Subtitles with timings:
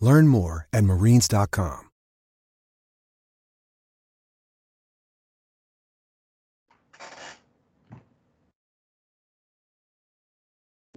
[0.00, 1.88] Learn more at marines.com.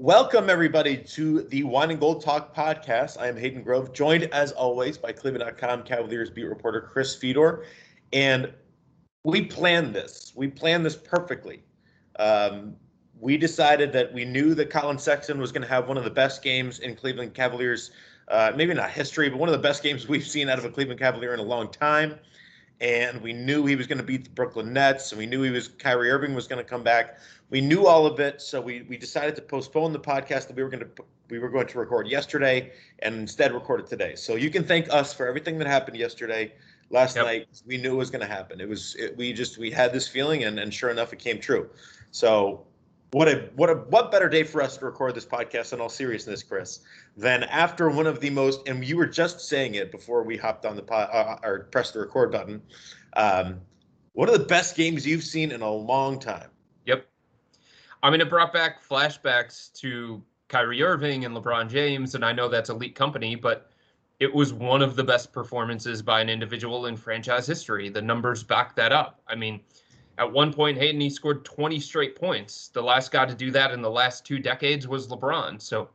[0.02, 3.22] Welcome, everybody, to the Wine and Gold Talk podcast.
[3.22, 7.66] I am Hayden Grove, joined as always by Cleveland.com Cavaliers beat reporter Chris Fedor.
[8.12, 8.52] And
[9.24, 10.34] we planned this.
[10.36, 11.62] We planned this perfectly.
[12.18, 12.76] Um,
[13.20, 16.10] we decided that we knew that Collin Sexton was going to have one of the
[16.10, 17.92] best games in Cleveland Cavaliers,
[18.32, 20.70] uh, maybe not history, but one of the best games we've seen out of a
[20.70, 22.18] Cleveland Cavalier in a long time.
[22.80, 25.52] And we knew he was going to beat the Brooklyn Nets, and we knew he
[25.52, 27.20] was Kyrie Irving was going to come back.
[27.52, 30.64] We knew all of it, so we we decided to postpone the podcast that we
[30.64, 34.16] were going to we were going to record yesterday, and instead record it today.
[34.16, 36.54] So you can thank us for everything that happened yesterday
[36.90, 37.26] last yep.
[37.26, 37.48] night.
[37.68, 38.60] We knew it was going to happen.
[38.60, 41.40] It was it, we just we had this feeling, and and sure enough, it came
[41.40, 41.70] true.
[42.10, 42.66] So
[43.12, 45.90] what a what a what better day for us to record this podcast in all
[45.90, 46.80] seriousness, Chris,
[47.18, 50.66] than after one of the most and you were just saying it before we hopped
[50.66, 52.62] on the pod uh, or pressed the record button.
[53.18, 53.60] Um,
[54.14, 56.50] one of the best games you've seen in a long time.
[56.86, 57.06] Yep.
[58.04, 62.50] I mean, it brought back flashbacks to Kyrie Irving and LeBron James, and I know
[62.50, 63.72] that's elite company, but
[64.20, 67.90] it was one of the best performances by an individual in franchise history.
[67.90, 69.22] The numbers back that up.
[69.28, 69.62] I mean,
[70.22, 72.68] at one point, Hayden, he scored 20 straight points.
[72.68, 75.60] The last guy to do that in the last two decades was LeBron.
[75.60, 75.90] So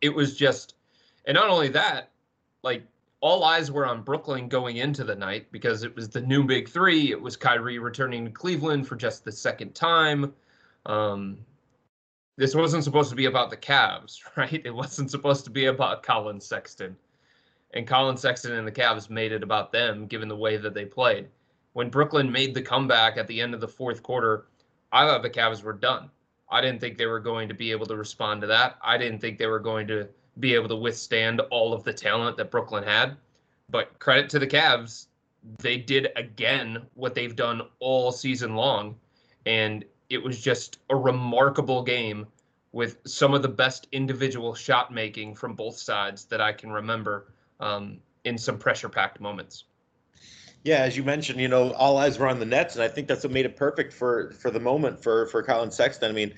[0.00, 0.74] it was just,
[1.26, 2.12] and not only that,
[2.62, 2.82] like
[3.20, 6.66] all eyes were on Brooklyn going into the night because it was the new big
[6.66, 7.10] three.
[7.10, 10.32] It was Kyrie returning to Cleveland for just the second time.
[10.86, 11.36] Um,
[12.38, 14.62] this wasn't supposed to be about the Cavs, right?
[14.64, 16.96] It wasn't supposed to be about Collin Sexton.
[17.74, 20.86] And Collin Sexton and the Cavs made it about them, given the way that they
[20.86, 21.28] played
[21.76, 24.46] when Brooklyn made the comeback at the end of the fourth quarter,
[24.92, 26.08] I thought the Cavs were done.
[26.50, 28.78] I didn't think they were going to be able to respond to that.
[28.82, 30.08] I didn't think they were going to
[30.40, 33.18] be able to withstand all of the talent that Brooklyn had.
[33.68, 35.08] But credit to the Cavs,
[35.58, 38.96] they did again what they've done all season long.
[39.44, 42.26] And it was just a remarkable game
[42.72, 47.34] with some of the best individual shot making from both sides that I can remember
[47.60, 49.64] um, in some pressure packed moments.
[50.66, 53.06] Yeah, as you mentioned, you know, all eyes were on the Nets, and I think
[53.06, 56.10] that's what made it perfect for for the moment for for Collin Sexton.
[56.10, 56.34] I mean,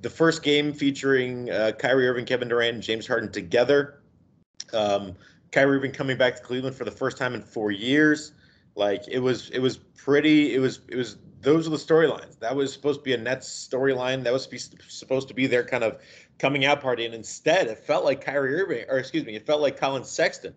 [0.00, 4.00] the first game featuring uh, Kyrie Irving, Kevin Durant, and James Harden together.
[4.72, 5.16] Um,
[5.50, 8.34] Kyrie Irving coming back to Cleveland for the first time in four years.
[8.76, 10.54] Like it was, it was pretty.
[10.54, 11.16] It was, it was.
[11.40, 12.38] Those are the storylines.
[12.38, 14.22] That was supposed to be a Nets storyline.
[14.22, 14.48] That was
[14.86, 16.00] supposed to be their kind of
[16.38, 19.60] coming out party, and instead, it felt like Kyrie Irving, or excuse me, it felt
[19.60, 20.54] like Collin Sexton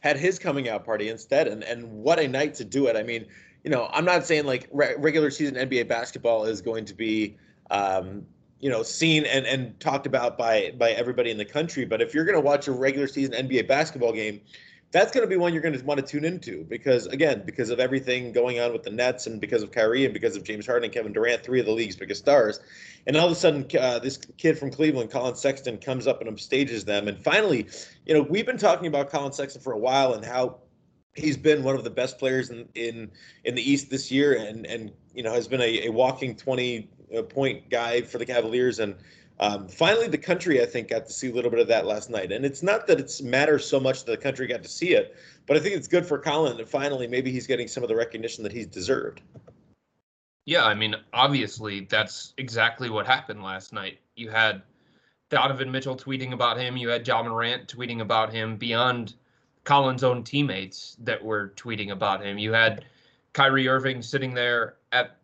[0.00, 1.48] had his coming out party instead.
[1.48, 2.96] And and what a night to do it.
[2.96, 3.26] I mean,
[3.64, 7.36] you know, I'm not saying like re- regular season NBA basketball is going to be,
[7.70, 8.24] um,
[8.60, 11.84] you know, seen and and talked about by by everybody in the country.
[11.84, 14.40] But if you're going to watch a regular season NBA basketball game,
[14.90, 17.68] that's going to be one you're going to want to tune into because again, because
[17.68, 20.66] of everything going on with the Nets and because of Kyrie and because of James
[20.66, 22.60] Harden and Kevin Durant, three of the league's biggest stars,
[23.06, 26.30] and all of a sudden uh, this kid from Cleveland, Collin Sexton, comes up and
[26.30, 27.66] upstages them, and finally,
[28.06, 30.58] you know, we've been talking about Collin Sexton for a while and how
[31.14, 33.10] he's been one of the best players in in,
[33.44, 36.88] in the East this year, and and you know has been a, a walking 20
[37.16, 38.94] uh, point guy for the Cavaliers and
[39.40, 42.10] um, finally, the country, I think, got to see a little bit of that last
[42.10, 42.32] night.
[42.32, 45.16] And it's not that it matters so much that the country got to see it,
[45.46, 47.94] but I think it's good for Collin And finally, maybe he's getting some of the
[47.94, 49.20] recognition that he's deserved.
[50.44, 53.98] Yeah, I mean, obviously, that's exactly what happened last night.
[54.16, 54.62] You had
[55.28, 59.14] Donovan Mitchell tweeting about him, you had Ja Morant tweeting about him beyond
[59.64, 62.38] Collin's own teammates that were tweeting about him.
[62.38, 62.86] You had
[63.34, 65.18] Kyrie Irving sitting there at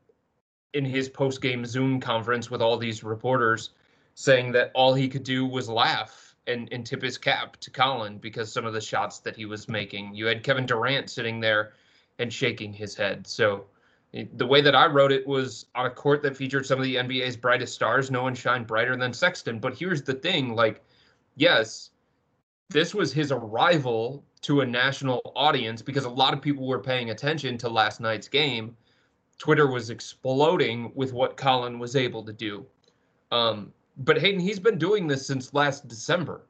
[0.74, 3.70] in his post game Zoom conference with all these reporters
[4.14, 8.18] saying that all he could do was laugh and, and tip his cap to Collin
[8.18, 10.14] because some of the shots that he was making.
[10.14, 11.72] You had Kevin Durant sitting there
[12.18, 13.26] and shaking his head.
[13.26, 13.66] So
[14.36, 16.96] the way that I wrote it was on a court that featured some of the
[16.96, 18.10] NBA's brightest stars.
[18.10, 19.58] No one shined brighter than Sexton.
[19.58, 20.84] But here's the thing like,
[21.34, 21.90] yes,
[22.70, 27.10] this was his arrival to a national audience because a lot of people were paying
[27.10, 28.76] attention to last night's game.
[29.38, 32.64] Twitter was exploding with what Collin was able to do.
[33.32, 36.46] Um, but Hayden, he's been doing this since last December.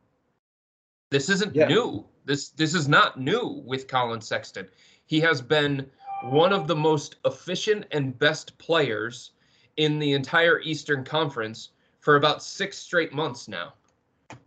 [1.11, 1.69] This isn't yeah.
[1.69, 2.07] new.
[2.25, 4.69] This this is not new with Collin Sexton.
[5.07, 5.91] He has been
[6.23, 9.33] one of the most efficient and best players
[9.77, 11.71] in the entire Eastern Conference
[12.01, 13.75] for about six straight months now.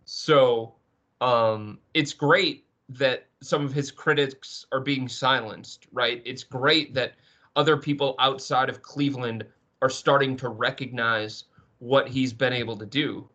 [0.06, 0.76] So
[1.22, 6.22] um, it's great that some of his critics are being silenced, right?
[6.26, 7.14] It's great that
[7.56, 9.46] other people outside of Cleveland
[9.82, 11.46] are starting to recognize
[11.80, 13.28] what he's been able to do.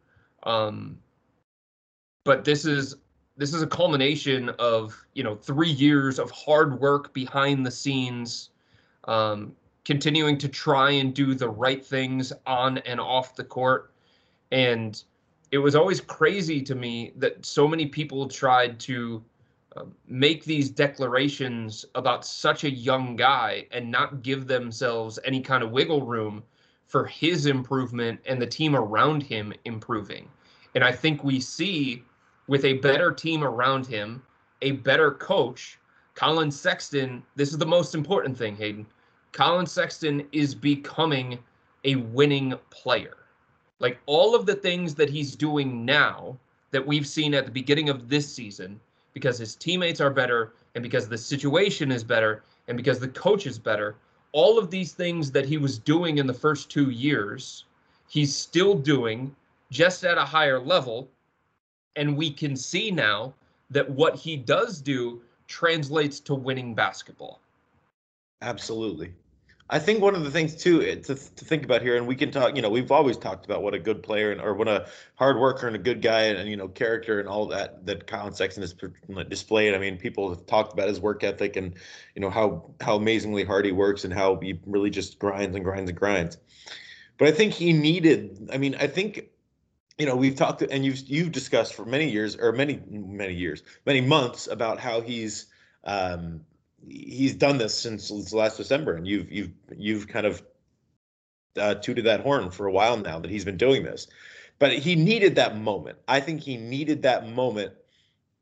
[0.45, 0.99] Um,
[2.25, 2.97] but this is
[3.37, 8.51] this is a culmination of you know three years of hard work behind the scenes,
[9.05, 9.55] um,
[9.85, 13.93] continuing to try and do the right things on and off the court,
[14.51, 15.05] and
[15.51, 19.23] it was always crazy to me that so many people tried to
[19.77, 25.63] um, make these declarations about such a young guy and not give themselves any kind
[25.63, 26.43] of wiggle room
[26.87, 30.29] for his improvement and the team around him improving.
[30.75, 32.05] And I think we see
[32.47, 34.23] with a better team around him,
[34.63, 35.79] a better coach,
[36.15, 38.87] Collin Sexton, this is the most important thing, Hayden.
[39.33, 41.39] Collin Sexton is becoming
[41.85, 43.17] a winning player.
[43.79, 46.39] Like all of the things that he's doing now
[46.71, 48.79] that we've seen at the beginning of this season,
[49.15, 53.47] because his teammates are better and because the situation is better and because the coach
[53.47, 53.97] is better,
[54.33, 57.65] all of these things that he was doing in the first two years,
[58.09, 59.35] he's still doing
[59.71, 61.09] just at a higher level.
[61.97, 63.35] And we can see now
[63.71, 67.41] that what he does do translates to winning basketball.
[68.41, 69.13] Absolutely.
[69.73, 72.15] I think one of the things too eh, to, to think about here, and we
[72.15, 72.55] can talk.
[72.55, 75.39] You know, we've always talked about what a good player and or what a hard
[75.39, 78.35] worker and a good guy and, and you know character and all that that Collin
[78.35, 78.75] Sexton has
[79.29, 79.75] displayed.
[79.75, 81.73] I mean, people have talked about his work ethic and
[82.15, 85.65] you know how how amazingly hard he works and how he really just grinds and
[85.65, 86.37] grinds and grinds.
[87.17, 88.51] But I think he needed.
[88.53, 89.31] I mean, I think
[89.97, 93.63] you know we've talked and you've you've discussed for many years or many many years
[93.87, 95.47] many months about how he's
[95.85, 96.43] um,
[96.87, 100.43] he's done this since last December, and you've you've you've kind of
[101.59, 104.07] uh, tooted that horn for a while now that he's been doing this.
[104.59, 105.99] But he needed that moment.
[106.07, 107.73] I think he needed that moment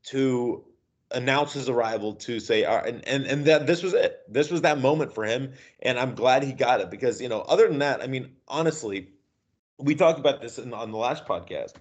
[0.05, 0.63] to
[1.11, 4.21] announce his arrival to say, uh, and and and that this was it.
[4.27, 7.41] This was that moment for him, and I'm glad he got it because you know,
[7.41, 9.09] other than that, I mean, honestly,
[9.77, 11.73] we talked about this in, on the last podcast.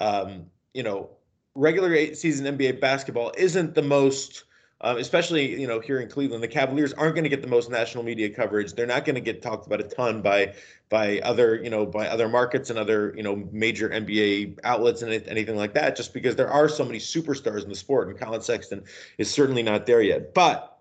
[0.00, 1.10] Um, you know,
[1.54, 4.44] regular season NBA basketball isn't the most
[4.80, 7.70] um, especially you know here in Cleveland, the Cavaliers aren't going to get the most
[7.70, 8.74] national media coverage.
[8.74, 10.54] They're not going to get talked about a ton by
[10.88, 15.12] by other you know by other markets and other you know major NBA outlets and
[15.12, 18.40] anything like that, just because there are so many superstars in the sport, and Collin
[18.40, 18.84] Sexton
[19.18, 20.32] is certainly not there yet.
[20.32, 20.78] But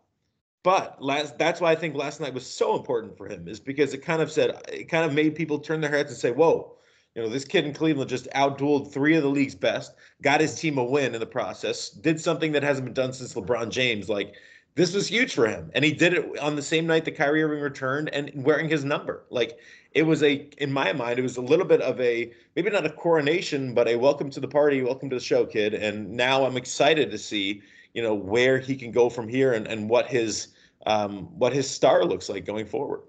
[0.62, 3.96] but last that's why I think last night was so important for him is because
[3.96, 6.77] it kind of said it kind of made people turn their heads and say, whoa
[7.18, 10.54] you know, this kid in Cleveland just outdueled three of the league's best, got his
[10.54, 14.08] team a win in the process, did something that hasn't been done since LeBron James.
[14.08, 14.36] Like,
[14.76, 15.72] this was huge for him.
[15.74, 18.86] And he did it on the same night that Kyrie Irving returned and wearing his
[18.86, 19.24] number.
[19.32, 19.58] Like,
[19.94, 22.86] it was a, in my mind, it was a little bit of a, maybe not
[22.86, 25.74] a coronation, but a welcome to the party, welcome to the show, kid.
[25.74, 27.64] And now I'm excited to see,
[27.96, 30.50] you know, where he can go from here and, and what his,
[30.86, 33.02] um, what his star looks like going forward.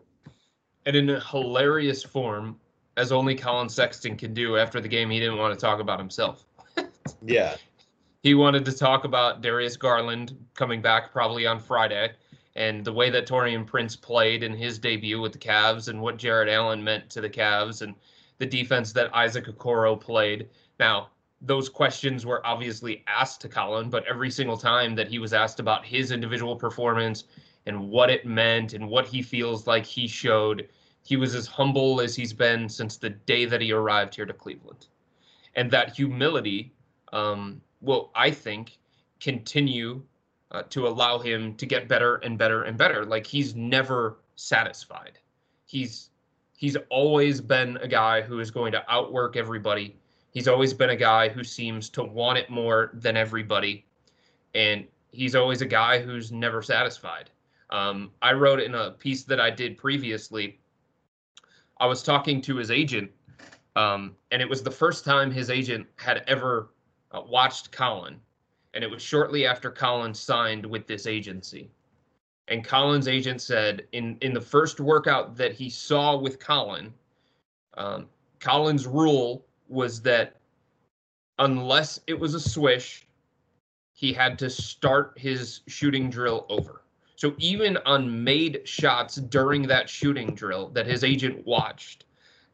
[0.86, 2.58] And in a hilarious form,
[2.98, 5.08] as only Collin Sexton can do after the game.
[5.08, 6.44] He didn't want to talk about himself.
[7.24, 7.56] yeah.
[8.24, 12.10] He wanted to talk about Darius Garland coming back probably on Friday
[12.56, 16.16] and the way that Taurean Prince played in his debut with the Cavs and what
[16.16, 17.94] Jarrett Allen meant to the Cavs and
[18.38, 20.48] the defense that Isaac Okoro played.
[20.80, 25.32] Now, those questions were obviously asked to Collin, but every single time that he was
[25.32, 27.24] asked about his individual performance
[27.66, 30.68] and what it meant and what he feels like he showed,
[31.08, 34.34] he was as humble as he's been since the day that he arrived here to
[34.34, 34.88] Cleveland.
[35.54, 36.70] And that humility
[37.14, 38.76] um, will, I think,
[39.18, 40.02] continue
[40.50, 43.06] uh, to allow him to get better and better and better.
[43.06, 45.18] Like he's never satisfied.
[45.64, 46.10] He's
[46.58, 49.96] he's always been a guy who is going to outwork everybody.
[50.34, 53.86] He's always been a guy who seems to want it more than everybody,
[54.54, 57.30] and he's always a guy who's never satisfied.
[57.70, 60.58] Um, I wrote in a piece that I did previously
[61.80, 63.10] I was talking to his agent,
[63.76, 66.70] um, and it was the first time his agent had ever
[67.12, 68.20] uh, watched Collin,
[68.74, 71.70] and it was shortly after Collin signed with this agency.
[72.48, 76.92] And Collin's agent said in in the first workout that he saw with Collin,
[77.74, 78.08] um,
[78.40, 80.36] Collin's rule was that
[81.38, 83.06] unless it was a swish,
[83.92, 86.82] he had to start his shooting drill over.
[87.18, 92.04] So even on made shots during that shooting drill that his agent watched,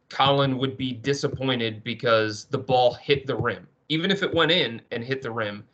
[0.08, 3.68] Collin would be disappointed because the ball hit the rim.
[3.90, 5.64] Even if it went in and hit the rim,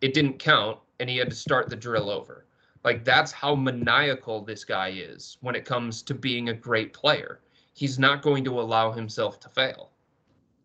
[0.00, 2.44] it didn't count and he had to start the drill over.
[2.82, 7.38] Like that's how maniacal this guy is when it comes to being a great player.
[7.74, 9.92] He's not going to allow himself to fail.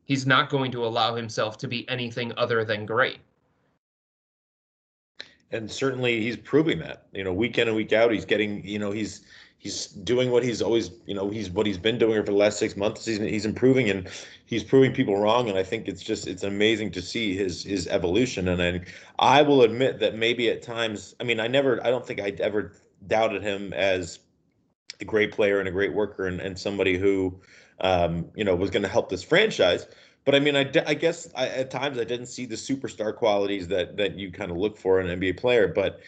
[0.05, 3.19] He's not going to allow himself to be anything other than great.
[5.51, 7.05] And certainly he's proving that.
[7.13, 9.25] You know, week in and week out, he's getting, you know, he's
[9.57, 12.59] he's doing what he's always, you know, he's what he's been doing for the last
[12.59, 13.05] six months.
[13.05, 14.09] He's he's improving and
[14.45, 15.49] he's proving people wrong.
[15.49, 18.47] And I think it's just it's amazing to see his his evolution.
[18.47, 18.81] And I,
[19.19, 22.33] I will admit that maybe at times, I mean, I never, I don't think I
[22.39, 22.73] ever
[23.07, 24.19] doubted him as
[24.99, 27.39] a great player and a great worker and, and somebody who,
[27.81, 29.87] um, you know, was going to help this franchise.
[30.25, 33.67] But I mean, I, I guess I, at times I didn't see the superstar qualities
[33.69, 35.67] that that you kind of look for in an NBA player.
[35.67, 36.01] But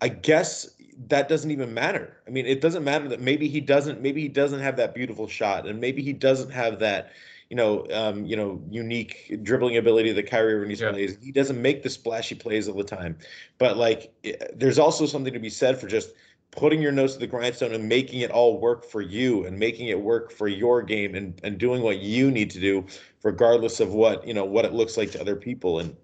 [0.00, 0.70] I guess
[1.08, 2.16] that doesn't even matter.
[2.26, 5.26] I mean, it doesn't matter that maybe he doesn't maybe he doesn't have that beautiful
[5.26, 7.10] shot, and maybe he doesn't have that
[7.50, 10.90] you know um, you know unique dribbling ability that Kyrie Irving yeah.
[10.90, 11.18] plays.
[11.20, 13.18] He doesn't make the splashy plays all the time,
[13.58, 14.12] but like
[14.54, 16.10] there's also something to be said for just
[16.50, 19.88] putting your nose to the grindstone and making it all work for you and making
[19.88, 22.84] it work for your game and, and doing what you need to do
[23.22, 25.94] regardless of what you know what it looks like to other people and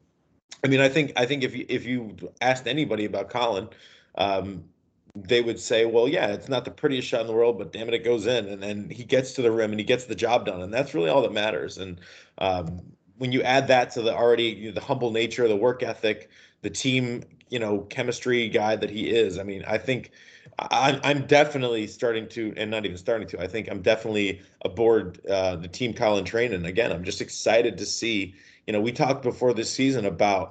[0.62, 3.68] i mean i think i think if you if you asked anybody about collin
[4.16, 4.64] um,
[5.14, 7.86] they would say, well, yeah, it's not the prettiest shot in the world, but damn
[7.88, 8.48] it, it goes in.
[8.48, 10.60] And then he gets to the rim and he gets the job done.
[10.60, 11.78] And that's really all that matters.
[11.78, 12.00] And
[12.38, 12.80] um,
[13.18, 16.30] when you add that to the already you know, the humble nature, the work ethic,
[16.62, 17.22] the team,
[17.54, 20.11] you know, chemistry guy that he is, I mean, I think
[20.58, 24.28] I'm, I'm definitely starting to, and not even starting to, I think I'm definitely
[24.68, 26.52] aboard uh, the team Collin Train.
[26.52, 28.34] And again, I'm just excited to see,
[28.66, 30.46] you know, we talked before this season about,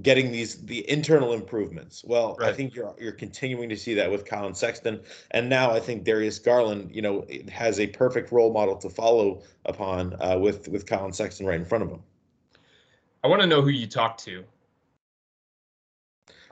[0.00, 2.02] getting these the internal improvements.
[2.02, 2.48] Well, right.
[2.48, 5.00] I think you're you're continuing to see that with Collin Sexton,
[5.32, 9.42] and now I think Darius Garland, you know, has a perfect role model to follow
[9.66, 12.02] upon uh, with with Collin Sexton right in front of him.
[13.22, 14.44] I want to know who you talked to.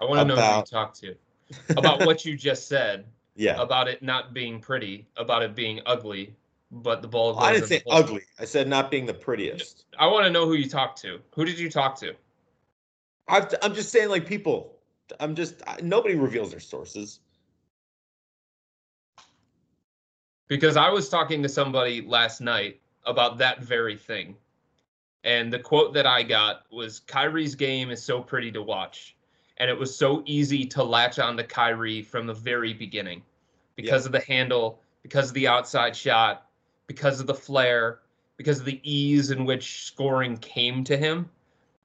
[0.00, 1.14] I want to know who you talked to
[1.71, 3.07] about what you just said.
[3.37, 3.62] Yeah.
[3.62, 6.35] About it not being pretty, about it being ugly,
[6.71, 7.38] but the ball.
[7.38, 8.23] I didn't say ugly.
[8.38, 9.87] I said not being the prettiest.
[9.99, 11.21] I want to know who you talked to.
[11.37, 12.14] Who did you talk to?
[13.28, 14.76] i am just saying, like people.
[15.21, 17.21] I'm just nobody reveals their sources.
[20.49, 24.37] Because I was talking to somebody last night about that very thing.
[25.25, 29.16] And the quote that I got was Kyrie's game is so pretty to watch.
[29.61, 33.23] And it was so easy to latch on to Kyrie from the very beginning
[33.76, 36.47] because of the handle, because of the outside shot,
[36.87, 38.00] because of the flair,
[38.37, 41.29] because of the ease in which scoring came to him.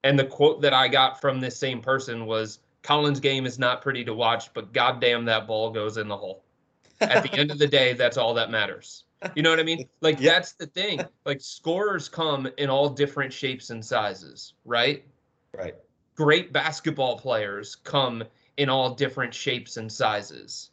[0.04, 3.82] And the quote that I got from this same person was Collin's game is not
[3.82, 6.42] pretty to watch, but goddamn that ball goes in the hole.
[7.00, 9.04] At the end of the day, that's all that matters.
[9.34, 9.88] You know what I mean?
[10.00, 10.32] Like yeah.
[10.32, 11.00] that's the thing.
[11.24, 15.04] Like scorers come in all different shapes and sizes, right?
[15.52, 15.74] Right.
[16.16, 18.24] Great basketball players come
[18.56, 20.70] in all different shapes and sizes.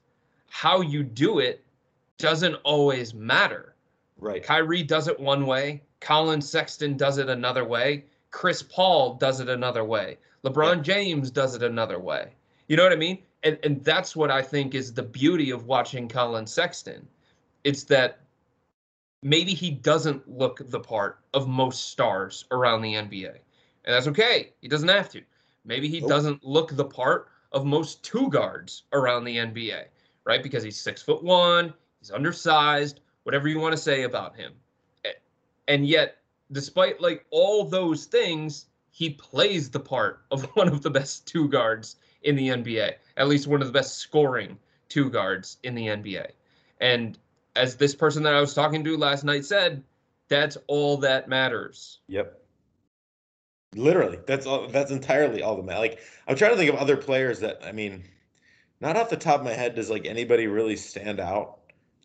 [0.50, 1.63] How you do it
[2.17, 3.75] doesn't always matter.
[4.17, 4.41] Right.
[4.41, 8.05] Kyrie does it one way, Collin Sexton does it another way.
[8.31, 10.17] Chris Paul does it another way.
[10.43, 10.81] LeBron yeah.
[10.81, 12.33] James does it another way.
[12.67, 13.19] You know what I mean?
[13.43, 17.07] And and that's what I think is the beauty of watching Collin Sexton.
[17.63, 18.19] It's that
[19.21, 23.38] maybe he doesn't look the part of most stars around the NBA.
[23.85, 24.51] And that's okay.
[24.62, 25.21] He doesn't have to.
[25.65, 26.10] Maybe he nope.
[26.10, 29.86] doesn't look the part of most two guards around the NBA,
[30.25, 30.43] right?
[30.43, 34.53] Because he's six foot one, he's undersized, whatever you want to say about him.
[35.67, 36.17] And yet
[36.53, 41.50] despite like all those things, he plays the part of one of the best two
[41.50, 45.88] guards in the NBA, at least one of the best scoring two guards in the
[45.88, 46.27] NBA.
[46.79, 47.17] And
[47.55, 49.84] as this person that I was talking to last night said,
[50.29, 52.00] that's all that matters.
[52.08, 52.39] Yep.
[53.75, 54.67] Literally, that's all.
[54.67, 55.79] That's entirely all the matters.
[55.79, 58.03] Like I'm trying to think of other players that I mean,
[58.81, 61.59] not off the top of my head does like anybody really stand out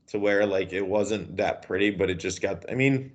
[0.09, 2.65] to where like it wasn't that pretty, but it just got.
[2.71, 3.13] I mean,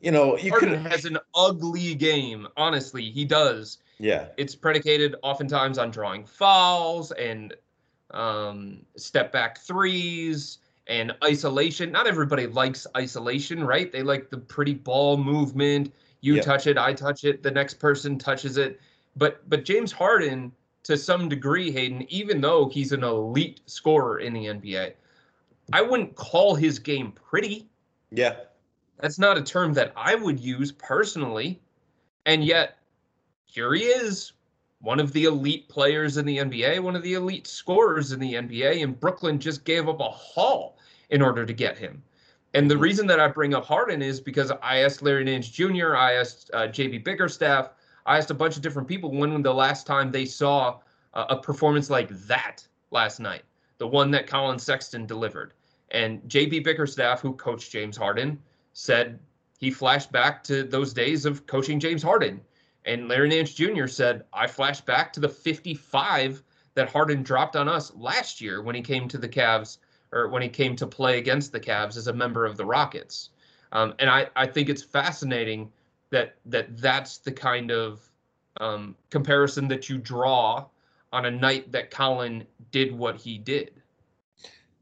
[0.00, 2.46] you know, you could has an ugly game.
[2.56, 3.78] Honestly, he does.
[3.98, 4.28] Yeah.
[4.36, 7.54] It's predicated oftentimes on drawing fouls and
[8.12, 11.90] um, step back threes and isolation.
[11.90, 13.90] Not everybody likes isolation, right?
[13.90, 15.92] They like the pretty ball movement.
[16.20, 16.44] You Yep.
[16.44, 18.80] touch it, I touch it, the next person touches it.
[19.16, 20.52] But but James Harden,
[20.84, 24.94] to some degree, Hayden, even though he's an elite scorer in the NBA,
[25.72, 27.68] I wouldn't call his game pretty.
[28.10, 28.36] Yeah.
[29.00, 31.60] That's not a term that I would use personally.
[32.26, 32.78] And yet,
[33.46, 34.32] here he is,
[34.80, 38.34] one of the elite players in the NBA, one of the elite scorers in the
[38.34, 40.78] NBA, and Brooklyn just gave up a haul
[41.10, 42.02] in order to get him.
[42.54, 45.96] And the reason that I bring up Harden is because I asked Larry Nance Jr.,
[45.96, 47.70] I asked uh, JB Bickerstaff,
[48.06, 50.78] I asked a bunch of different people when the last time they saw
[51.12, 53.42] uh, a performance like that last night,
[53.76, 55.52] the one that Collin Sexton delivered.
[55.90, 58.40] And JB Bickerstaff, who coached James Harden,
[58.72, 59.18] said
[59.58, 62.40] he flashed back to those days of coaching James Harden.
[62.86, 63.86] And Larry Nance Jr.
[63.86, 66.42] said, I flashed back to the 55
[66.74, 69.78] that Harden dropped on us last year when he came to the Cavs
[70.12, 73.30] or when he came to play against the Cavs as a member of the Rockets.
[73.72, 75.70] Um, and I, I think it's fascinating
[76.10, 78.00] that that that's the kind of
[78.60, 80.66] um, comparison that you draw
[81.12, 83.72] on a night that Collin did what he did.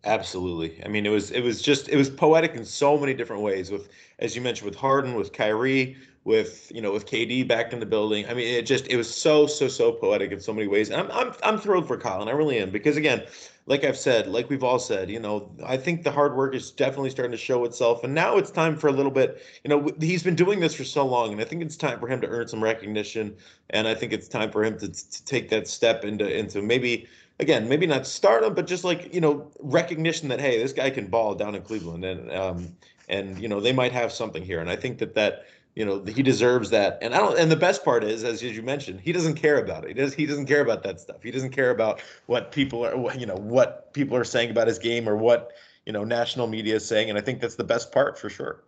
[0.04, 0.80] Absolutely.
[0.84, 3.70] I mean, it was it was just it was poetic in so many different ways.
[3.70, 3.88] With
[4.20, 7.86] as you mentioned, with Harden, with Kyrie, with you know, with KD back in the
[7.86, 8.26] building.
[8.28, 10.90] I mean, it just it was so so so poetic in so many ways.
[10.90, 12.28] And I'm I'm I'm thrilled for Collin.
[12.28, 13.24] I really am because again,
[13.68, 16.70] like I've said, like we've all said, you know, I think the hard work is
[16.70, 18.04] definitely starting to show itself.
[18.04, 19.42] And now it's time for a little bit.
[19.64, 22.06] You know, he's been doing this for so long, and I think it's time for
[22.06, 23.36] him to earn some recognition.
[23.70, 27.08] And I think it's time for him to to take that step into into maybe
[27.40, 31.08] again, maybe not stardom, but just like you know, recognition that hey, this guy can
[31.08, 32.76] ball down in Cleveland, and um,
[33.08, 35.44] and you know they might have something here, and I think that that
[35.76, 36.98] you know he deserves that.
[37.02, 37.38] And I don't.
[37.38, 39.88] And the best part is, as you mentioned, he doesn't care about it.
[39.88, 40.14] He does.
[40.14, 41.22] He doesn't care about that stuff.
[41.22, 44.78] He doesn't care about what people are, you know, what people are saying about his
[44.78, 45.52] game or what
[45.84, 47.10] you know national media is saying.
[47.10, 48.64] And I think that's the best part for sure.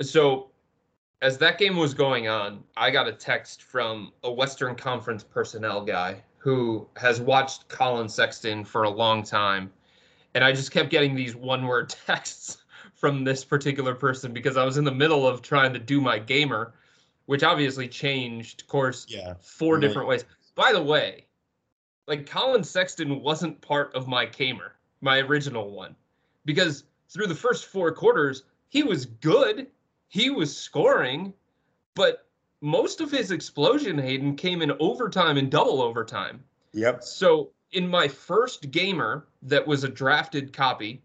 [0.00, 0.50] So,
[1.20, 5.84] as that game was going on, I got a text from a Western Conference personnel
[5.84, 9.72] guy who has watched Collin Sexton for a long time.
[10.34, 12.58] And I just kept getting these one word texts
[12.96, 16.18] from this particular person because I was in the middle of trying to do my
[16.18, 16.74] gamer,
[17.26, 19.34] which obviously changed course Yeah.
[19.40, 19.86] four Really.
[19.86, 20.24] different ways.
[20.54, 21.26] By the way,
[22.08, 25.94] like Collin Sexton wasn't part of my gamer, my original one,
[26.46, 29.66] because through the first four quarters, he was good.
[30.08, 31.34] He was scoring,
[31.94, 32.26] but
[32.62, 36.42] most of his explosion, Hayden, came in overtime and double overtime.
[36.72, 37.02] Yep.
[37.02, 41.02] So in my first gamer that was a drafted copy,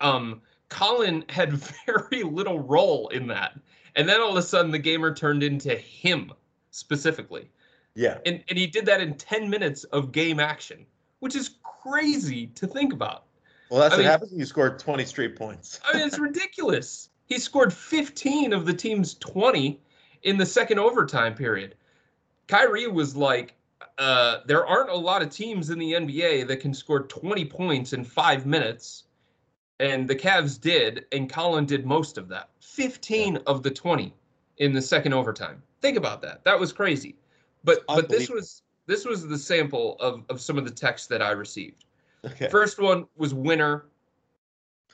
[0.00, 1.52] um, Collin had
[1.86, 3.58] very little role in that.
[3.94, 6.32] And then all of a sudden the gamer turned into him
[6.70, 7.48] specifically.
[7.94, 8.18] Yeah.
[8.26, 10.84] And and he did that in 10 minutes of game action,
[11.20, 11.52] which is
[11.82, 13.24] crazy to think about.
[13.70, 15.80] Well, that's I what mean- happens when you score 20 straight points.
[15.84, 17.08] I mean, it's ridiculous.
[17.26, 19.80] He scored 15 of the team's 20
[20.22, 21.74] in the second overtime period.
[22.46, 23.54] Kyrie was like,
[23.98, 27.92] uh, there aren't a lot of teams in the NBA that can score 20 points
[27.92, 29.04] in five minutes.
[29.78, 32.50] And the Cavs did, and Colin did most of that.
[32.60, 34.14] 15 of the 20
[34.58, 35.62] in the second overtime.
[35.82, 36.44] Think about that.
[36.44, 37.16] That was crazy.
[37.64, 41.20] But but this was this was the sample of, of some of the texts that
[41.20, 41.84] I received.
[42.24, 42.48] Okay.
[42.48, 43.86] First one was winner.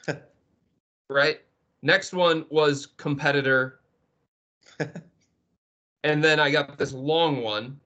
[1.09, 1.41] right?
[1.83, 3.81] Next one was competitor.
[6.05, 7.79] and then I got this long one.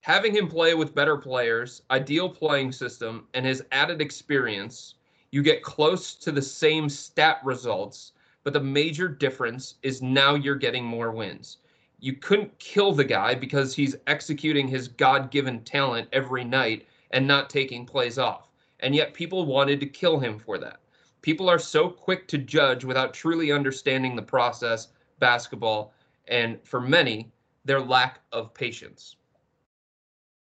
[0.00, 4.96] Having him play with better players, ideal playing system, and his added experience,
[5.32, 8.12] you get close to the same stat results,
[8.44, 11.56] but the major difference is now you're getting more wins.
[12.00, 17.26] You couldn't kill the guy because he's executing his God given talent every night and
[17.26, 18.50] not taking plays off.
[18.80, 20.80] And yet people wanted to kill him for that.
[21.22, 25.94] People are so quick to judge without truly understanding the process, basketball,
[26.28, 27.32] and for many,
[27.64, 29.16] their lack of patience.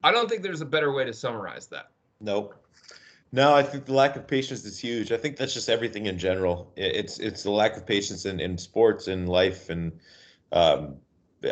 [0.04, 1.90] I don't think there's a better way to summarize that.
[2.22, 2.56] Nope.
[3.32, 5.12] No, I think the lack of patience is huge.
[5.12, 6.72] I think that's just everything in general.
[6.76, 9.92] It's it's the lack of patience in, in sports and life, and
[10.52, 10.96] um,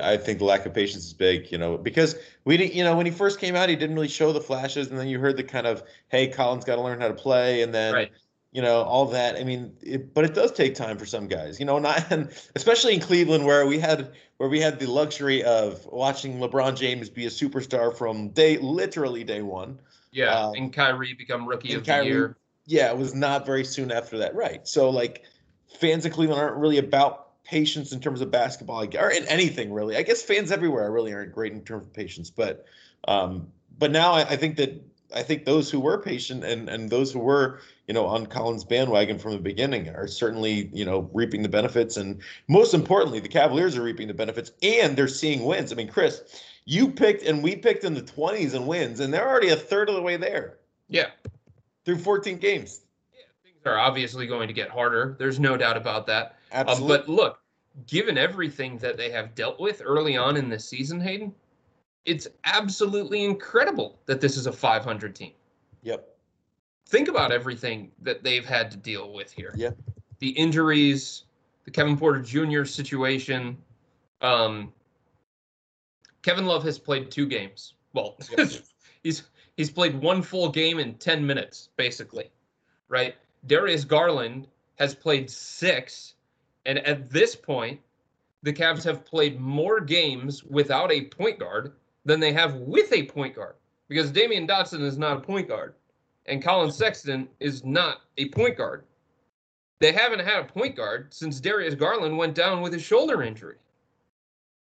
[0.02, 1.52] I think the lack of patience is big.
[1.52, 2.74] You know, because we didn't.
[2.74, 5.08] You know, when he first came out, he didn't really show the flashes, and then
[5.08, 7.94] you heard the kind of, "Hey, Collin's got to learn how to play," and then
[7.94, 8.12] Right.
[8.52, 9.36] you know all that.
[9.36, 11.60] I mean, it, but it does take time for some guys.
[11.60, 15.44] You know, not and especially in Cleveland where we had where we had the luxury
[15.44, 19.80] of watching LeBron James be a superstar from day literally day one.
[20.12, 20.34] Yeah.
[20.34, 22.38] Um, and Kyrie become rookie of Kyrie- the year.
[22.66, 24.68] Yeah, it was not very soon after that, right?
[24.68, 25.24] So like,
[25.80, 29.96] fans of Cleveland aren't really about patience in terms of basketball, or in anything really.
[29.96, 32.66] I guess fans everywhere really aren't great in terms of patience, but
[33.08, 33.48] um,
[33.80, 34.84] but now I, I think that
[35.16, 38.66] I think those who were patient and and those who were you know, on Collin's
[38.66, 41.96] bandwagon from the beginning are certainly, you know, reaping the benefits.
[41.96, 45.72] And most importantly, the Cavaliers are reaping the benefits and they're seeing wins.
[45.72, 46.22] I mean, Chris,
[46.68, 49.88] you picked and we picked in the 20s and wins, and they're already a third
[49.88, 50.58] of the way there.
[50.90, 51.08] Yeah.
[51.86, 52.82] Through 14 games.
[53.14, 55.16] Yeah, things are obviously going to get harder.
[55.18, 56.36] There's no doubt about that.
[56.52, 56.98] Absolutely.
[56.98, 57.40] Um, but look,
[57.88, 61.34] given everything that they have dealt with early on in this season, Hayden,
[62.04, 65.32] it's absolutely incredible that this is a 500 team.
[65.84, 66.06] Yep.
[66.88, 69.54] Think about everything that they've had to deal with here.
[69.56, 69.72] Yeah.
[70.20, 71.24] The injuries,
[71.64, 72.66] the Kevin Porter Jr.
[72.66, 73.58] situation.
[74.20, 74.74] Um,
[76.28, 77.76] Kevin Love has played two games.
[77.94, 78.50] Well, yep.
[79.02, 79.24] he's
[79.56, 82.30] he's played one full game in 10 minutes, basically.
[82.90, 83.16] Right?
[83.46, 86.16] Darius Garland has played six
[86.66, 87.80] and at this point,
[88.44, 91.72] the Cavs have played more games without a point guard
[92.04, 93.56] than they have with a point guard
[93.88, 95.76] because Damyean Dotson is not a point guard
[96.26, 98.84] and Collin Sexton is not a point guard.
[99.80, 103.56] They haven't had a point guard since Darius Garland went down with a shoulder injury.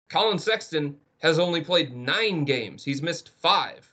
[0.08, 2.84] Collin Sexton has only played nine games.
[2.84, 3.88] He's missed five.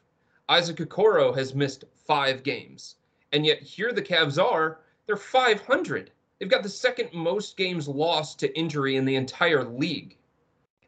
[0.49, 2.95] Isaac Okoro has missed five games.
[3.31, 6.11] And yet here the Cavs are, they're 500.
[6.39, 10.17] They've got the second most games lost to injury in the entire league.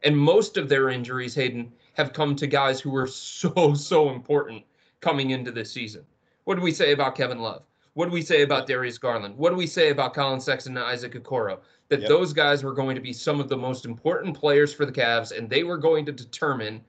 [0.04, 4.63] And most of their injuries, Hayden, have come to guys who were so, so important
[4.99, 6.04] coming into this season.
[6.45, 7.63] What do we say about Kevin Love?
[7.93, 9.38] What do we say about Darius Garland?
[9.38, 11.60] What do we say about Collin Sexton and Isaac Okoro?
[11.91, 12.08] That yep.
[12.08, 15.38] those guys were going to be some of the most important players for the Cavs,
[15.38, 16.80] and they were going to determine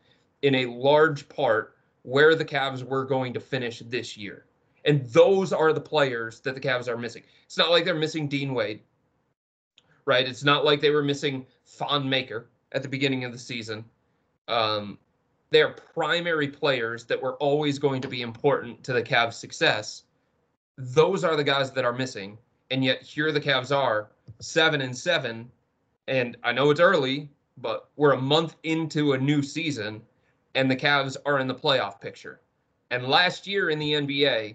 [0.43, 4.47] in a large part where the Cavs were going to finish this year.
[4.85, 7.25] And those are the players that the Cavs are missing.
[7.47, 8.79] It's not like they're missing Dean Wade,
[10.05, 10.25] right?
[10.25, 13.85] It's not like they were missing Thon Maker at the beginning of the season.
[14.47, 14.99] Um,
[15.51, 20.05] they're primary players that were always going to be important to the Cavs' success.
[20.79, 22.39] Those are the guys that are missing.
[22.71, 25.51] And yet here the Cavs are seven and seven.
[26.09, 30.03] And I know it's early, but we're a month into a new season,
[30.55, 32.41] and the Cavs are in the playoff picture.
[32.91, 34.55] And last year in the NBA,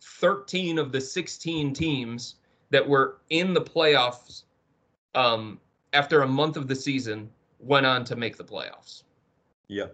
[0.00, 2.36] 13 of the 16 teams
[2.70, 4.42] that were in the playoffs
[5.14, 5.58] um,
[5.92, 9.04] after a month of the season went on to make the playoffs.
[9.68, 9.86] Yeah.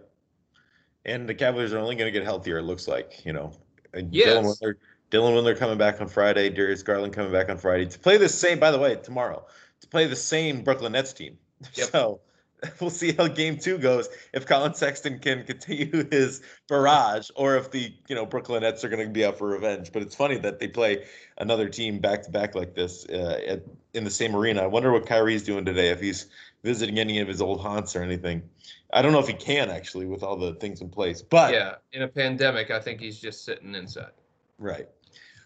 [1.05, 3.25] And the Cavaliers are only going to get healthier, it looks like.
[3.25, 3.53] You know,
[4.11, 4.27] yes.
[4.61, 4.75] Dylan
[5.11, 8.29] Dylan Windler coming back on Friday, Darius Garland coming back on Friday to play the
[8.29, 9.45] same, by the way, tomorrow,
[9.81, 11.37] to play the same Brooklyn Nets team.
[11.75, 11.89] Yep.
[11.91, 12.21] So
[12.81, 17.71] we'll see how game two goes if Collin Sexton can continue his barrage or if
[17.71, 19.91] the you know Brooklyn Nets are going to be out for revenge.
[19.91, 21.05] But it's funny that they play
[21.37, 23.63] another team back to back like this uh, at,
[23.93, 24.63] in the same arena.
[24.63, 26.27] I wonder what Kyrie's doing today if he's
[26.63, 28.41] visiting any of his old haunts or anything.
[28.93, 31.21] I don't know if he can actually with all the things in place.
[31.21, 34.11] But yeah, in a pandemic, I think he's just sitting inside.
[34.57, 34.87] Right.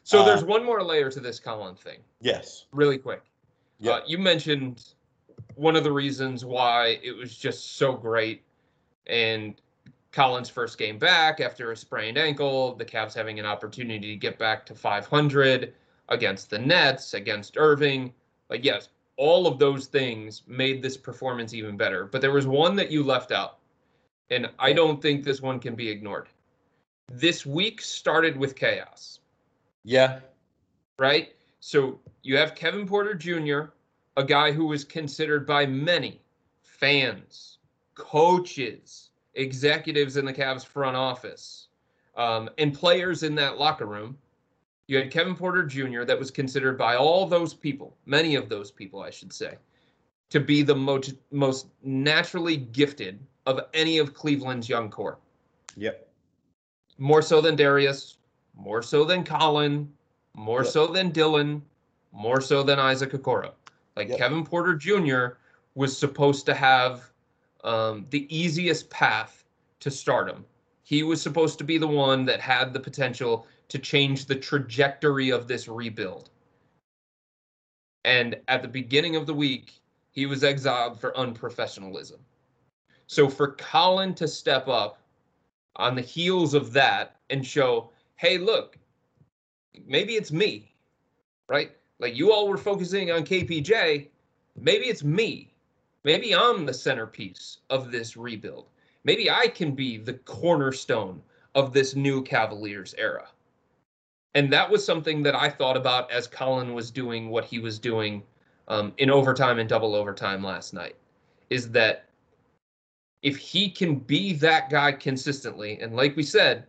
[0.04, 2.00] So uh, there's one more layer to this Collin thing.
[2.22, 2.66] Yes.
[2.72, 3.24] Really quick.
[3.80, 3.92] Yeah.
[3.92, 4.94] Uh, you mentioned
[5.56, 8.44] one of the reasons why it was just so great.
[9.08, 9.62] And
[10.12, 14.40] Collin's first game back after a sprained ankle, the Cavs having an opportunity to get
[14.40, 15.74] back to 500
[16.10, 18.14] against the Nets, against Irving.
[18.50, 22.06] Like, yes, all of those things made this performance even better.
[22.06, 23.60] But there was one that you left out.
[24.32, 26.30] And I don't think this one can be ignored.
[27.12, 29.20] This week started with chaos.
[29.84, 30.20] Yeah.
[30.98, 31.36] Right?
[31.60, 33.72] So you have Kevin Porter Jr.,
[34.18, 36.22] a guy who was considered by many
[36.62, 37.58] fans,
[37.96, 41.68] coaches, executives in the Cavs front office,
[42.16, 44.18] um, and players in that locker room.
[44.88, 48.72] You had Kevin Porter Jr., that was considered by all those people, many of those
[48.72, 49.56] people, I should say,
[50.30, 55.18] to be the most, most naturally gifted of any of Cleveland's young core.
[55.78, 56.09] Yep.
[57.00, 58.18] More so than Darius,
[58.56, 59.92] more so than Collin,
[60.36, 60.72] more yep.
[60.72, 61.62] so than Dylan,
[62.12, 63.52] more so than Isaac Okoro.
[63.96, 64.18] Like yep.
[64.18, 65.38] Kevin Porter Jr.
[65.76, 67.12] was supposed to have
[67.64, 69.46] um, the easiest path
[69.80, 70.46] to stardom.
[70.84, 75.30] He was supposed to be the one that had the potential to change the trajectory
[75.30, 76.30] of this rebuild.
[78.04, 79.82] And at the beginning of the week,
[80.12, 82.18] he was exiled for unprofessionalism.
[83.08, 85.00] So for Collin to step up
[85.76, 88.78] on the heels of that and show, hey, look,
[89.88, 90.74] maybe it's me,
[91.48, 91.72] right?
[92.00, 94.08] Like you all were focusing on KPJ,
[94.60, 95.54] maybe it's me.
[96.04, 98.68] Maybe I'm the centerpiece of this rebuild.
[99.04, 101.22] Maybe I can be the cornerstone
[101.56, 103.28] of this new Cavaliers era.
[104.36, 107.80] And that was something that I thought about as Collin was doing what he was
[107.80, 108.24] doing
[108.68, 110.96] um, in overtime and double overtime last night.
[111.50, 112.09] Is that
[113.22, 116.68] if he can be that guy consistently, and like we said,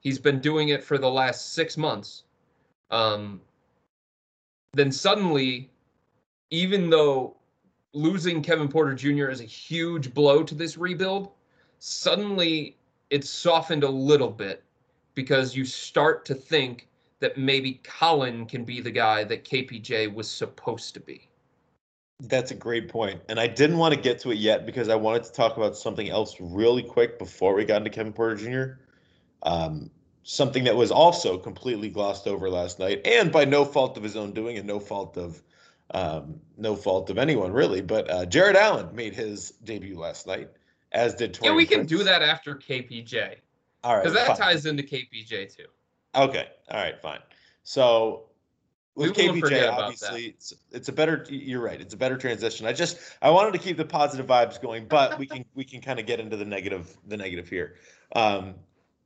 [0.00, 2.24] he's been doing it for the last six months.
[2.90, 3.40] Um,
[4.72, 5.70] then suddenly,
[6.50, 7.36] even though
[7.92, 9.28] losing Kevin Porter Jr.
[9.28, 11.30] is a huge blow to this rebuild,
[11.78, 12.76] suddenly
[13.10, 14.64] it's softened a little bit
[15.14, 16.88] because you start to think
[17.20, 21.28] that maybe Collin can be the guy that KPJ was supposed to be.
[22.22, 23.20] That's a great point.
[23.28, 25.76] And I didn't want to get to it yet because I wanted to talk about
[25.76, 28.80] something else really quick before we got into Kevin Porter Jr.
[29.42, 29.90] Um,
[30.22, 34.16] something that was also completely glossed over last night and by no fault of his
[34.16, 35.42] own doing and no fault of
[35.94, 37.80] um, no fault of anyone really.
[37.80, 40.48] But uh, Jarrett Allen made his debut last night,
[40.92, 41.44] as did Taurean.
[41.44, 43.36] Yeah, we can do that after KPJ.
[43.82, 44.04] All right.
[44.04, 44.36] Because that fine.
[44.36, 45.66] ties into KPJ too.
[46.14, 46.48] Okay.
[46.70, 47.00] All right.
[47.00, 47.18] Fine.
[47.64, 48.26] So
[48.94, 51.24] with KPJ, obviously, it's it's a better.
[51.30, 51.80] You're right.
[51.80, 52.66] It's a better transition.
[52.66, 55.80] I just I wanted to keep the positive vibes going, but we can we can
[55.80, 57.76] kind of get into the negative the negative here.
[58.14, 58.54] Um,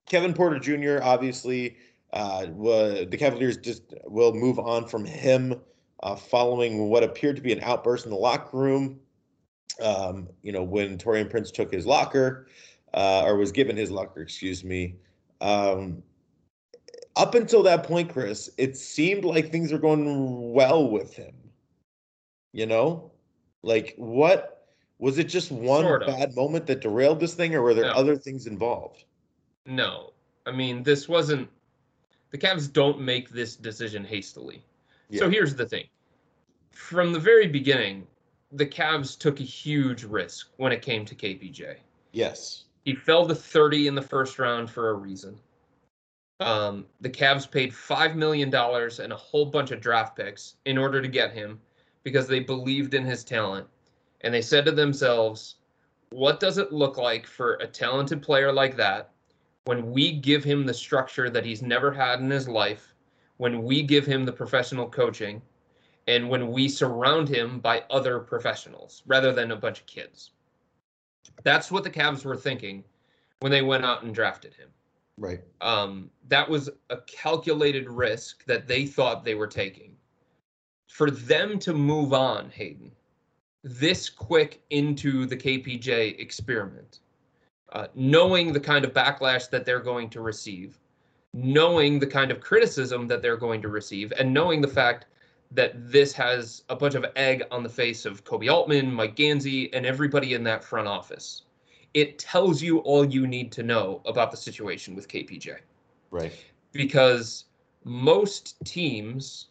[0.07, 1.03] Kevin Porter Jr.
[1.03, 1.77] obviously
[2.12, 5.61] uh, was, the Cavaliers just will move on from him
[6.03, 8.99] uh, following what appeared to be an outburst in the locker room.
[9.81, 12.49] Um, you know when Taurean Prince took his locker
[12.92, 14.96] uh, or was given his locker, excuse me.
[15.40, 16.03] Um,
[17.16, 21.35] up until that point, Chris, it seemed like things were going well with him.
[22.52, 23.11] You know,
[23.62, 24.66] like what
[24.98, 25.24] was it?
[25.24, 26.09] Just one sort of.
[26.09, 27.92] bad moment that derailed this thing, or were there no.
[27.92, 29.05] other things involved?
[29.66, 30.12] No,
[30.46, 31.48] I mean this wasn't.
[32.31, 34.64] The Cavs don't make this decision hastily.
[35.11, 35.20] Yeah.
[35.20, 35.85] So here's the thing:
[36.70, 38.07] from the very beginning,
[38.52, 41.76] the Cavs took a huge risk when it came to KPJ.
[42.12, 42.64] Yes.
[42.85, 45.38] He fell to 30 in the first round for a reason.
[46.40, 51.01] Um, the Cavs paid $5 million and a whole bunch of draft picks in order
[51.01, 51.61] to get him
[52.03, 53.66] because they believed in his talent.
[54.20, 55.57] And they said to themselves,
[56.11, 59.12] what does it look like for a talented player like that
[59.64, 62.94] when we give him the structure that he's never had in his life,
[63.38, 65.42] when we give him the professional coaching,
[66.07, 70.31] and when we surround him by other professionals rather than a bunch of kids?
[71.42, 72.85] That's what the Cavs were thinking
[73.40, 74.68] when they went out and drafted him.
[75.18, 75.40] Right.
[75.61, 79.96] Um, that was a calculated risk that they thought they were taking.
[80.88, 82.92] For them to move on, Hayden,
[83.62, 87.00] this quick into the KPJ experiment,
[87.72, 90.79] uh, knowing the kind of backlash that they're going to receive,
[91.33, 95.07] knowing the kind of criticism that they're going to receive, and knowing the fact
[95.50, 99.72] that this has a bunch of egg on the face of Koby Altman, Mike Gansey,
[99.72, 101.42] and everybody in that front office.
[101.96, 105.56] It tells you all you need to know about the situation with KPJ.
[106.11, 106.32] Right.
[106.72, 107.44] Because
[107.85, 109.46] most teams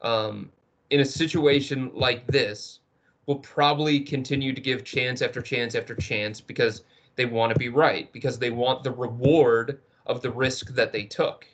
[0.00, 0.48] um,
[0.90, 2.78] in a situation like this
[3.26, 6.84] will probably continue to give chance after chance after chance because
[7.16, 11.02] they want to be right, because they want the reward of the risk that they
[11.02, 11.46] took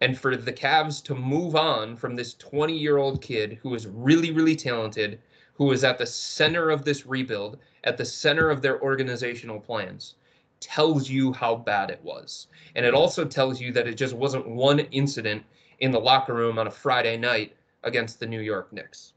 [0.00, 3.86] and for the Cavs to move on from this 20 year old kid who is
[3.86, 5.20] really, really talented,
[5.54, 10.16] who is at the center of this rebuild, at the center of their organizational plans,
[10.60, 12.48] tells you how bad it was.
[12.74, 15.44] And it also tells you that it just wasn't one incident
[15.78, 19.12] in the locker room on a Friday night against the New York Knicks.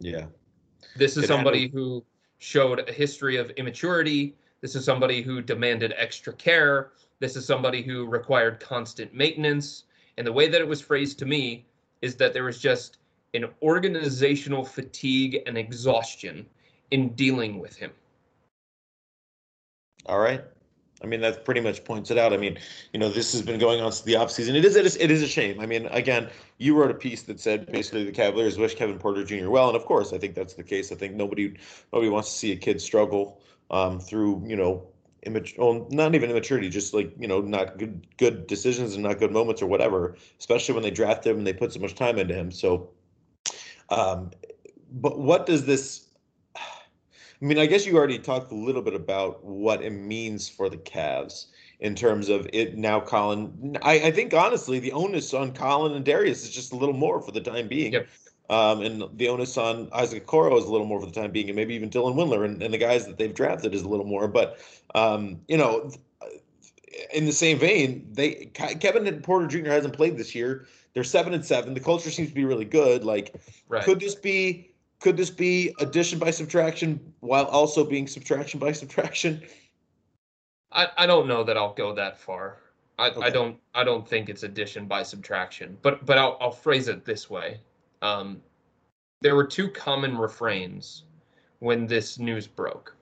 [0.00, 0.26] Yeah.
[0.96, 2.04] This is it somebody who
[2.38, 4.34] showed a history of immaturity.
[4.60, 6.90] This is somebody who demanded extra care.
[7.20, 9.84] This is somebody who required constant maintenance.
[10.18, 11.64] And the way that it was phrased to me
[12.02, 12.98] is that there was just
[13.34, 16.44] an organizational fatigue and exhaustion
[16.90, 17.90] in dealing with him.
[20.06, 20.42] All right.
[21.02, 22.32] I mean, that pretty much points it out.
[22.32, 22.58] I mean,
[22.92, 24.54] you know, this has been going on since the offseason.
[24.54, 25.58] It is, it is, it is a shame.
[25.58, 29.24] I mean, again, you wrote a piece that said basically the Cavaliers wish Kevin Porter
[29.24, 29.50] Jr.
[29.50, 30.92] well, and of course, I think that's the case.
[30.92, 31.56] I think nobody,
[31.92, 33.40] nobody wants to see a kid struggle
[33.72, 34.86] um, through, you know,
[35.24, 39.18] immature, well, not even immaturity, just like you know, not good good decisions and not
[39.18, 40.16] good moments or whatever.
[40.38, 42.50] Especially when they draft him and they put so much time into him.
[42.50, 42.90] So,
[43.88, 44.30] um,
[44.90, 46.08] but what does this?
[47.42, 50.68] I mean, I guess you already talked a little bit about what it means for
[50.68, 51.46] the Cavs
[51.80, 53.00] in terms of it now.
[53.00, 56.94] Collin, I, I think honestly, the onus on Collin and Darius is just a little
[56.94, 57.94] more for the time being.
[57.94, 58.08] Yep.
[58.48, 61.48] Um, and the onus on Isaac Okoro is a little more for the time being,
[61.48, 64.06] and maybe even Dylan Windler and, and the guys that they've drafted is a little
[64.06, 64.28] more.
[64.28, 64.58] But
[64.94, 65.90] um, you know,
[67.12, 69.70] in the same vein, they Kevin Porter Jr.
[69.70, 70.66] hasn't played this year.
[70.94, 71.74] They're seven and seven.
[71.74, 73.04] The culture seems to be really good.
[73.04, 73.34] Like,
[73.68, 73.82] right.
[73.84, 74.71] could this be
[75.02, 79.42] could this be addition by subtraction while also being subtraction by subtraction?
[80.70, 82.58] I, I don't know that I'll go that far.
[82.98, 83.26] I, okay.
[83.26, 85.76] I don't I don't think it's addition by subtraction.
[85.82, 87.60] But but I'll I'll phrase it this way.
[88.00, 88.40] Um,
[89.20, 91.04] there were two common refrains
[91.58, 92.96] when this news broke.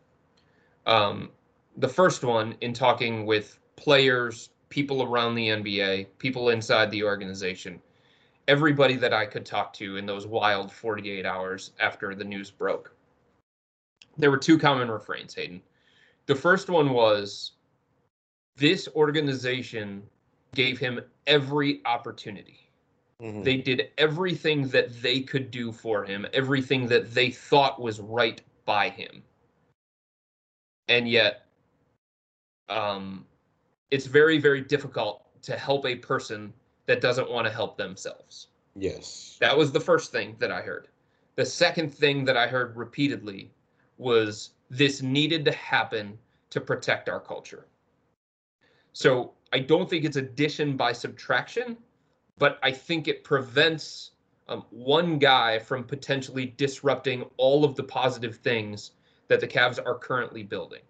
[0.86, 1.30] Um,
[1.76, 7.80] the first one, in talking with players, people around the NBA, people inside the organization,
[8.50, 12.92] everybody that I could talk to in those wild 48 hours after the news broke.
[14.18, 15.62] There were two common refrains, Hayden.
[16.26, 17.52] The first one was
[18.56, 20.02] this organization
[20.56, 22.68] gave him every opportunity.
[23.22, 23.44] Mm-hmm.
[23.44, 28.42] They did everything that they could do for him, everything that they thought was right
[28.64, 29.22] by him.
[30.88, 31.46] And yet,
[32.68, 33.24] um,
[33.92, 36.52] it's very, very difficult to help a person
[36.90, 38.48] that doesn't want to help themselves.
[38.74, 39.36] Yes.
[39.40, 40.88] That was the first thing that I heard.
[41.36, 43.52] The second thing that I heard repeatedly
[43.96, 46.18] was this needed to happen
[46.50, 47.68] to protect our culture.
[48.92, 51.76] So I don't think it's addition by subtraction,
[52.38, 54.10] but I think it prevents
[54.48, 58.90] um, one guy from potentially disrupting all of the positive things
[59.28, 60.82] that the Cavs are currently building.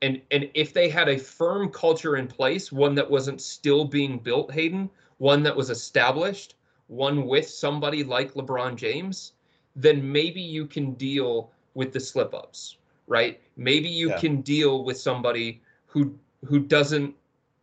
[0.00, 4.20] And and if they had a firm culture in place, one that wasn't still being
[4.20, 4.88] built, Hayden,
[5.20, 6.54] one that was established,
[6.86, 9.32] one with somebody like LeBron James,
[9.76, 13.38] then maybe you can deal with the slip ups, right?
[13.54, 14.18] Maybe you yeah.
[14.18, 17.14] can deal with somebody who who doesn't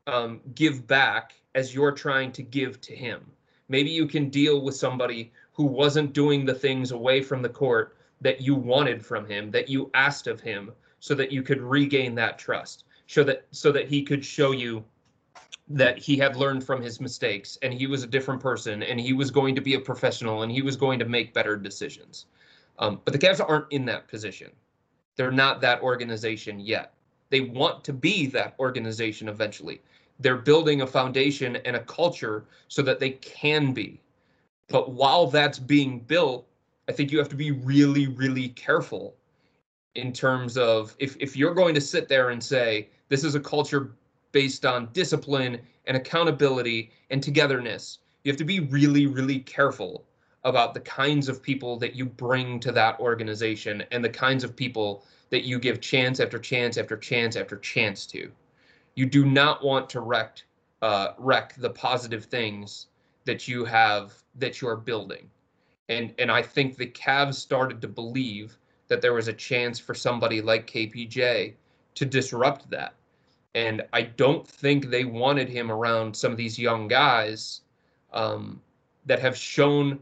[0.05, 3.25] um, give back as you're trying to give to him.
[3.69, 7.97] Maybe you can deal with somebody who wasn't doing the things away from the court
[8.21, 12.13] that you wanted from him, that you asked of him, so that you could regain
[12.15, 14.85] that trust, so that so that he could show you
[15.69, 19.13] that he had learned from his mistakes and he was a different person and he
[19.13, 22.25] was going to be a professional and he was going to make better decisions.
[22.79, 24.51] Um, but the Cavs aren't in that position.
[25.15, 26.93] They're not that organization yet.
[27.29, 29.81] They want to be that organization eventually.
[30.19, 33.99] They're building a foundation and a culture so that they can be.
[34.69, 36.47] But while that's being built,
[36.87, 39.15] I think you have to be really, really careful
[39.95, 43.39] in terms of if, if you're going to sit there and say, this is a
[43.39, 43.91] culture
[44.31, 50.05] based on discipline and accountability and togetherness, you have to be really, really careful
[50.43, 54.55] about the kinds of people that you bring to that organization and the kinds of
[54.55, 58.31] people that you give chance after chance after chance after chance to.
[58.95, 60.41] You do not want to wreck
[60.81, 62.87] uh, wreck the positive things
[63.25, 65.29] that you have that you're building.
[65.89, 69.93] And and I think the Cavs started to believe that there was a chance for
[69.93, 71.53] somebody like KPJ
[71.95, 72.93] to disrupt that.
[73.55, 77.61] And I don't think they wanted him around some of these young guys
[78.13, 78.61] um,
[79.05, 79.99] that have shown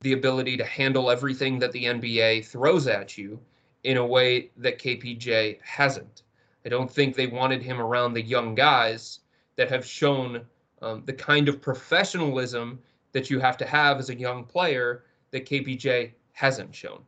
[0.00, 3.40] the ability to handle everything that the NBA throws at you
[3.84, 6.22] in a way that KPJ hasn't.
[6.64, 9.20] I don't think they wanted him around the young guys
[9.56, 10.42] that have shown
[10.82, 12.78] um, the kind of professionalism
[13.12, 17.00] that you have to have as a young player that KPJ hasn't shown.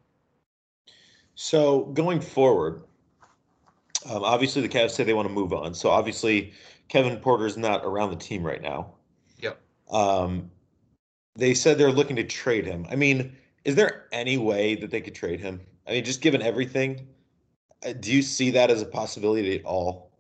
[1.35, 2.83] So going forward,
[4.05, 5.75] um, obviously the Cavs say they want to move on.
[5.75, 6.53] So obviously
[6.89, 8.95] Kevin Porter is not around the team right now.
[9.41, 9.61] Yep.
[9.91, 10.51] Um,
[11.35, 12.87] they said they're looking to trade him.
[12.91, 15.61] I mean, is there any way that they could trade him?
[15.87, 17.07] I mean, just given everything,
[17.85, 20.11] uh, do you see that as a possibility at all?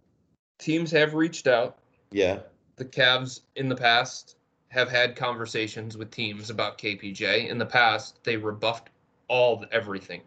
[0.58, 1.78] Teams have reached out.
[2.10, 2.40] Yeah.
[2.76, 4.36] The Cavs in the past
[4.68, 7.48] have had conversations with teams about KPJ.
[7.48, 8.90] In the past, they rebuffed
[9.28, 10.22] all everything.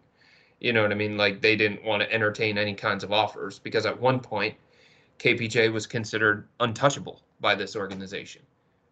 [0.60, 1.16] You know what I mean?
[1.16, 4.54] Like they didn't want to entertain any kinds of offers because at one point,
[5.18, 8.42] KPJ was considered untouchable by this organization.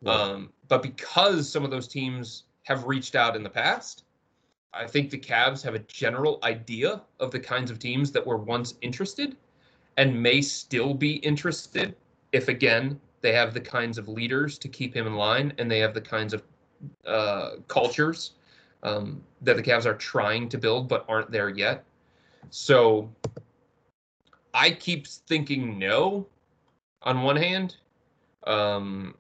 [0.03, 0.13] Yeah.
[0.13, 4.05] Um, but because some of those teams have reached out in the past,
[4.75, 8.37] I think the Cavs have a general idea of the kinds of teams that were
[8.37, 9.37] once interested
[9.97, 11.97] and may still be interested
[12.33, 15.79] if, again, they have the kinds of leaders to keep him in line and they
[15.79, 16.43] have the kinds of
[17.07, 18.33] uh, cultures
[18.83, 21.85] um, that the Cavs are trying to build but aren't there yet.
[22.51, 23.11] So
[24.55, 26.27] I keep thinking no
[27.03, 27.77] on one hand.
[28.47, 29.15] Um,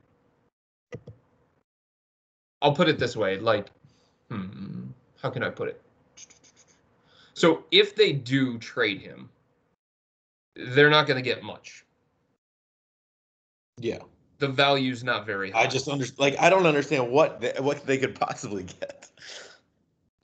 [2.62, 3.68] I'll put it this way like,
[4.30, 4.86] hmm
[5.20, 5.82] how can I put it?
[7.34, 9.28] So if they do trade him,
[10.54, 11.84] they're not going to get much.
[13.78, 13.98] Yeah.
[14.38, 15.62] The value's not very high.
[15.62, 16.18] I just understand.
[16.18, 19.08] Like I don't understand what they, what they could possibly get.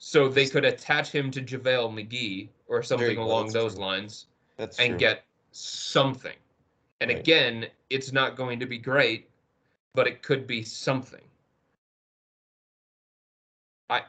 [0.07, 3.85] So they could attach him to JaVale McGee or something along those true.
[3.85, 4.99] lines, That's and true.
[4.99, 6.35] get something.
[7.01, 7.19] And right.
[7.19, 9.31] again, it's not going to be great,
[9.95, 11.23] but it could be something.
[13.89, 14.03] I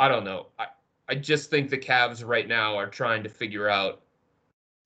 [0.00, 0.48] I don't know.
[0.58, 0.66] I,
[1.08, 4.00] I just think the Cavs right now are trying to figure out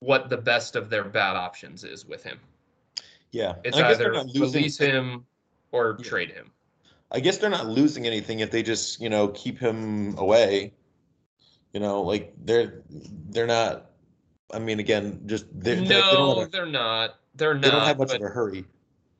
[0.01, 2.39] what the best of their bad options is with him.
[3.31, 3.55] Yeah.
[3.65, 5.25] It's either release him
[5.73, 6.05] or yeah.
[6.05, 6.51] trade him.
[7.13, 10.73] I guess they're not losing anything if they just, you know, keep him away.
[11.73, 12.83] You know, like they're
[13.31, 13.91] they're not
[14.53, 17.17] I mean again, just they're, No, they are not.
[17.35, 17.63] They're not.
[17.63, 18.65] They don't have much but, of a hurry.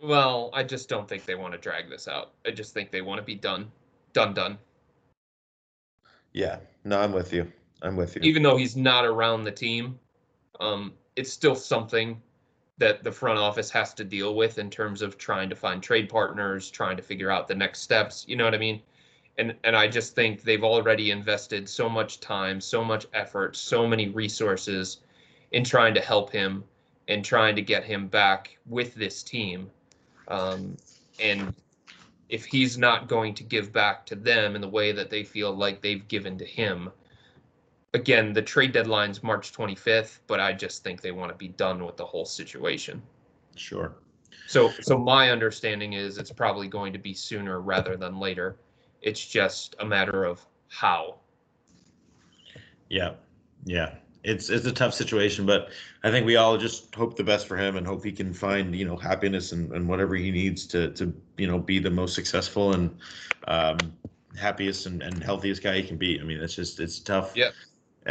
[0.03, 2.33] Well, I just don't think they want to drag this out.
[2.47, 3.71] I just think they want to be done
[4.13, 4.59] done done.
[6.33, 7.51] Yeah, no, I'm with you.
[7.83, 8.23] I'm with you.
[8.23, 9.99] Even though he's not around the team,
[10.61, 12.21] um, it's still something
[12.81, 16.09] that the front office has to deal with in terms of trying to find trade
[16.09, 18.25] partners, trying to figure out the next steps.
[18.27, 18.81] You know what I mean?
[19.39, 23.87] And and I just think they've already invested so much time, so much effort, so
[23.87, 25.01] many resources
[25.53, 26.65] in trying to help him
[27.07, 29.71] and trying to get him back with this team.
[30.29, 30.77] Um,
[31.21, 31.55] and
[32.31, 35.55] if he's not going to give back to them in the way that they feel
[35.55, 36.91] like they've given to him,
[37.95, 41.85] again, the trade deadline's March 25th, but I just think they want to be done
[41.85, 43.03] with the whole situation.
[43.57, 43.97] Sure.
[44.47, 48.57] So, so my understanding is it's probably going to be sooner rather than later.
[49.03, 51.17] It's just a matter of how.
[52.89, 53.15] Yeah.
[53.65, 53.95] Yeah.
[54.23, 55.71] It's it's a tough situation, but
[56.05, 58.77] I think we all just hope the best for him and hope he can find,
[58.77, 62.15] you know, happiness and, and whatever he needs to to, you know, be the most
[62.15, 62.95] successful and
[63.49, 63.79] um
[64.39, 66.21] happiest and, and healthiest guy he can be.
[66.21, 67.35] I mean, it's just it's tough.
[67.35, 67.51] Yeah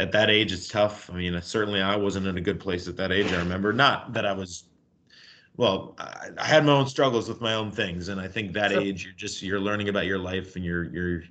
[0.00, 1.10] at that age it's tough.
[1.10, 3.32] I mean certainly i wasn't in a good place at that age.
[3.32, 4.64] I remember not that i was
[5.56, 8.08] well i, I had my own struggles with my own things.
[8.08, 8.80] And i think that sure.
[8.80, 11.22] age you're just you're learning about your life and you're you're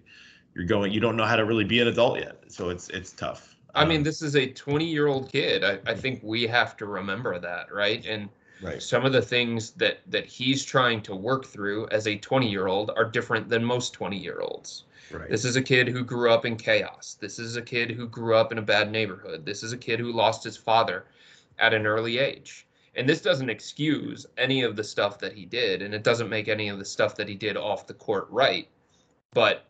[0.56, 2.44] you're going you don't know how to really be an adult yet.
[2.48, 3.56] So it's it's tough.
[3.76, 5.64] I um, mean this is a 20 year old kid.
[5.64, 8.06] I, I think we have to remember that right?
[8.06, 8.30] And
[8.62, 12.50] right some of the things that that he's trying to work through as a 20
[12.50, 15.30] year old are different than most 20 year olds Right.
[15.30, 17.18] This is a kid who grew up in chaos.
[17.20, 19.46] This is a kid who grew up in a bad neighborhood.
[19.46, 21.06] This is a kid who lost his father
[21.58, 22.68] at an early age.
[22.96, 26.48] And this doesn't excuse any of the stuff that he did, and it doesn't make
[26.48, 28.68] any of the stuff that he did off the court right.
[29.34, 29.66] But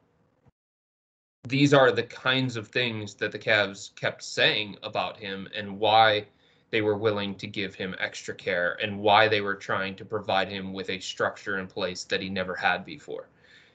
[1.48, 6.26] these are the kinds of things that the Cavs kept saying about him and why
[6.72, 10.50] they were willing to give him extra care and why they were trying to provide
[10.50, 13.30] him with a structure in place that he never had before.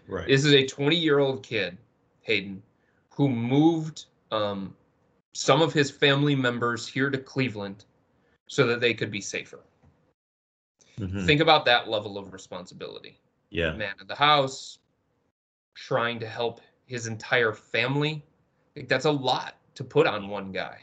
[0.06, 0.28] Right.
[0.28, 1.76] This is a 20 year old kid,
[2.22, 2.62] Hayden,
[3.10, 4.74] who moved um,
[5.32, 7.84] some of his family members here to Cleveland
[8.46, 9.60] so that they could be safer.
[10.98, 11.26] Mm-hmm.
[11.26, 13.18] Think about that level of responsibility.
[13.50, 13.72] Yeah.
[13.72, 14.78] Man of the house,
[15.74, 18.24] trying to help his entire family.
[18.76, 20.78] Like that's a lot to put on one guy.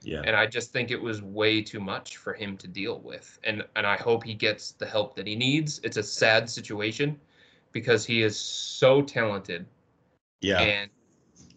[0.00, 0.22] Yeah.
[0.24, 3.38] And I just think it was way too much for him to deal with.
[3.44, 5.80] And and I hope he gets the help that he needs.
[5.82, 7.18] It's a sad situation
[7.72, 9.66] because he is so talented.
[10.40, 10.60] Yeah.
[10.60, 10.90] And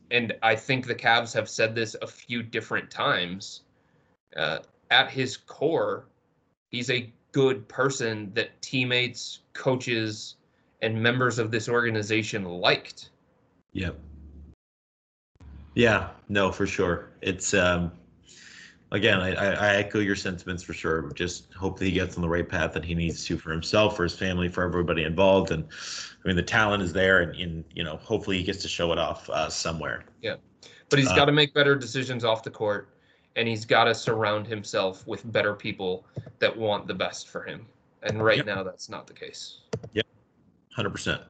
[0.10, 3.62] and I think the Cavs have said this a few different times.
[4.36, 6.06] Uh, at his core,
[6.70, 10.36] he's a good person that teammates, coaches,
[10.82, 13.10] and members of this organization liked.
[13.74, 13.98] Yep.
[15.76, 17.10] Yeah, no, for sure.
[17.22, 17.92] It's um
[18.92, 21.12] again, I, I echo your sentiments for sure.
[21.14, 23.96] Just hope that he gets on the right path that he needs to for himself,
[23.96, 25.52] for his family, for everybody involved.
[25.52, 28.68] And I mean, the talent is there, and, and you know, hopefully he gets to
[28.68, 30.04] show it off uh, somewhere.
[30.22, 30.36] Yeah,
[30.90, 32.90] but he's uh, got to make better decisions off the court,
[33.36, 36.06] and he's got to surround himself with better people
[36.40, 37.66] that want the best for him.
[38.04, 38.46] And right yep.
[38.46, 39.60] now, that's not the case.
[39.94, 40.04] Yeah,
[40.76, 41.22] hundred percent.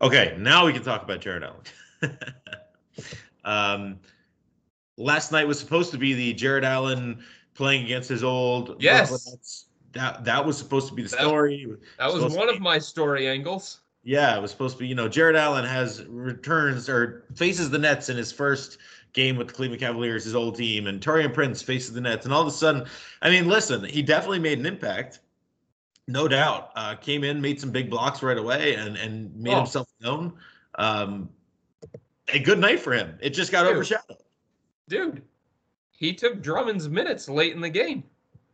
[0.00, 2.18] Okay, now we can talk about Jarrett Allen.
[3.44, 3.98] um,
[4.96, 7.22] last night was supposed to be the Jarrett Allen
[7.54, 9.66] playing against his old yes.
[9.92, 11.66] That that was supposed to be the story.
[11.98, 13.80] That, that was one of my story angles.
[14.02, 14.88] Yeah, it was supposed to be.
[14.88, 18.78] You know, Jarrett Allen has returns or faces the Nets in his first
[19.12, 22.34] game with the Cleveland Cavaliers, his old team, and Taurean Prince faces the Nets, and
[22.34, 22.84] all of a sudden,
[23.22, 25.20] I mean, listen, he definitely made an impact,
[26.08, 26.72] no doubt.
[26.74, 29.58] Uh, came in, made some big blocks right away, and and made oh.
[29.58, 30.32] himself known.
[30.74, 31.28] Um,
[32.32, 33.16] a good night for him.
[33.22, 33.74] It just got Dude.
[33.74, 34.16] overshadowed
[34.88, 35.22] dude,
[35.90, 38.04] he took Drummond's minutes late in the game.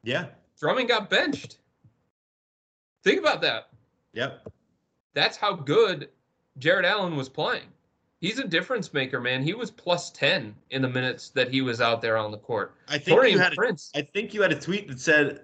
[0.03, 0.27] Yeah.
[0.59, 1.59] Drummond got benched.
[3.03, 3.71] Think about that.
[4.13, 4.49] Yep.
[5.15, 6.11] That's how good
[6.59, 7.65] Jarrett Allen was playing.
[8.21, 9.43] He's a difference maker, man.
[9.43, 12.75] He was plus 10 in the minutes that he was out there on the court.
[12.87, 13.91] I think you had Prince.
[13.95, 15.43] A, I think you had a tweet that said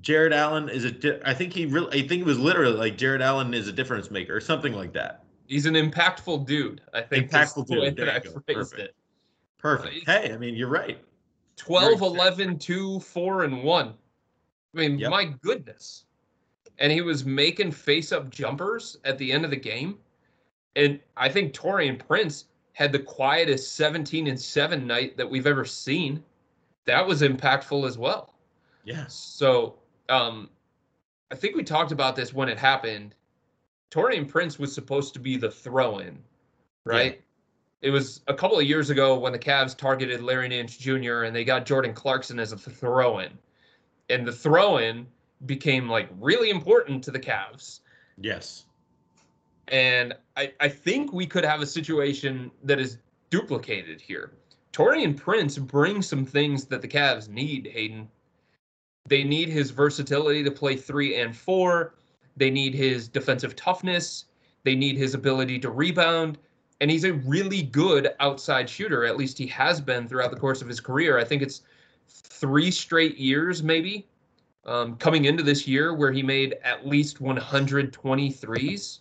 [0.00, 2.96] Jarrett Allen is a di- I think he really I think it was literally like
[2.96, 5.24] Jarrett Allen is a difference maker or something like that.
[5.48, 6.80] He's an impactful dude.
[6.94, 7.96] I think impactful dude.
[7.96, 8.80] That I phrased Perfect.
[8.80, 8.94] it.
[9.62, 10.06] Perfect.
[10.06, 10.98] Hey, I mean, you're right.
[11.56, 13.86] 12, Very 11, 2, 4, and 1.
[13.88, 13.92] I
[14.78, 15.10] mean, yep.
[15.10, 16.04] my goodness.
[16.78, 19.98] And he was making face up jumpers at the end of the game.
[20.74, 25.64] And I think Taurean Prince had the quietest 17 and 7 night that we've ever
[25.64, 26.24] seen.
[26.86, 28.34] That was impactful as well.
[28.84, 29.04] Yeah.
[29.08, 29.76] So
[30.08, 30.48] um
[31.30, 33.14] I think we talked about this when it happened.
[33.90, 36.18] Taurean Prince was supposed to be the throw in,
[36.84, 37.16] right?
[37.16, 37.20] Yeah
[37.82, 41.24] it was a couple of years ago when the Cavs targeted Larry Nance Jr.
[41.24, 43.32] and they got Jordan Clarkson as a throw in.
[44.08, 45.06] And the throw in
[45.46, 47.80] became like really important to the Cavs.
[48.18, 48.66] Yes.
[49.68, 52.98] And I, I think we could have a situation that is
[53.30, 54.32] duplicated here.
[54.72, 58.08] Taurean Prince brings some things that the Cavs need, Hayden.
[59.08, 61.94] They need his versatility to play three and four.
[62.36, 64.26] They need his defensive toughness.
[64.62, 66.38] They need his ability to rebound.
[66.82, 69.04] And he's a really good outside shooter.
[69.04, 71.16] At least he has been throughout the course of his career.
[71.16, 71.62] I think it's
[72.08, 74.08] three straight years, maybe,
[74.66, 78.98] um, coming into this year where he made at least 123s.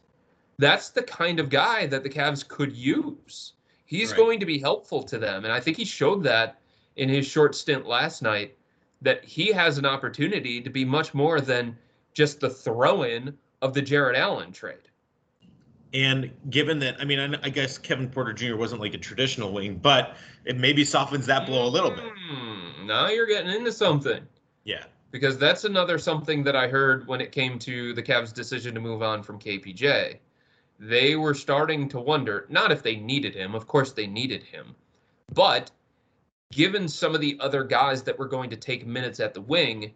[0.60, 3.54] That's the kind of guy that the Cavs could use.
[3.88, 4.18] He's right.
[4.18, 5.44] going to be helpful to them.
[5.44, 6.60] And I think he showed that
[6.98, 8.60] in his short stint last night
[9.02, 11.76] that he has an opportunity to be much more than
[12.14, 14.91] just the throw in of the Jarrett Allen trade.
[15.94, 18.56] And given that, I mean, I, guess Kevin Porter Jr.
[18.56, 20.16] wasn't like a traditional wing, but
[20.46, 22.06] it maybe softens that blow a little bit.
[22.32, 24.26] Mm, now you're getting into something.
[24.64, 24.86] Yeah.
[25.12, 28.80] Because that's another something that I heard when it came to the Cavs' decision to
[28.80, 30.18] move on from KPJ.
[30.80, 34.74] They were starting to wonder, not if they needed him, of course they needed him,
[35.34, 35.72] but
[36.52, 39.94] given some of the other guys that were going to take minutes at the wing,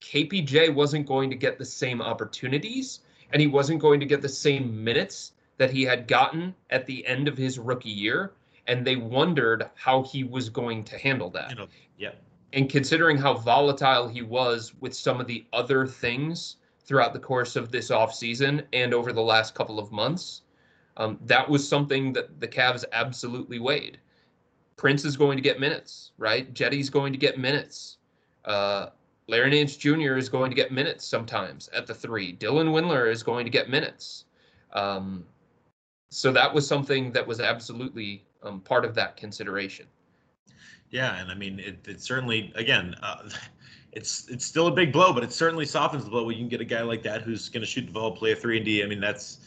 [0.00, 3.00] KPJ wasn't going to get the same opportunities
[3.32, 7.06] and he wasn't going to get the same minutes that he had gotten at the
[7.06, 8.32] end of his rookie year.
[8.66, 11.50] And they wondered how he was going to handle that.
[11.50, 11.66] You know,
[11.98, 12.12] yeah.
[12.52, 17.56] And considering how volatile he was with some of the other things throughout the course
[17.56, 20.42] of this offseason and over the last couple of months,
[20.96, 23.98] um, that was something that the Cavs absolutely weighed.
[24.76, 26.52] Prince is going to get minutes, right?
[26.54, 27.98] Cedi's going to get minutes.
[28.44, 28.86] Uh,
[29.28, 30.16] Larry Nance Jr.
[30.16, 32.36] is going to get minutes sometimes at the three.
[32.36, 34.24] Dylan Windler is going to get minutes.
[34.72, 35.24] Um,
[36.10, 39.86] so that was something that was absolutely um, part of that consideration.
[40.90, 43.28] Yeah, and I mean, it, it certainly, again, uh,
[43.92, 46.48] it's it's still a big blow, but it certainly softens the blow when you can
[46.48, 48.64] get a guy like that who's going to shoot the ball, play a three and
[48.64, 48.82] D.
[48.82, 49.38] I mean, that's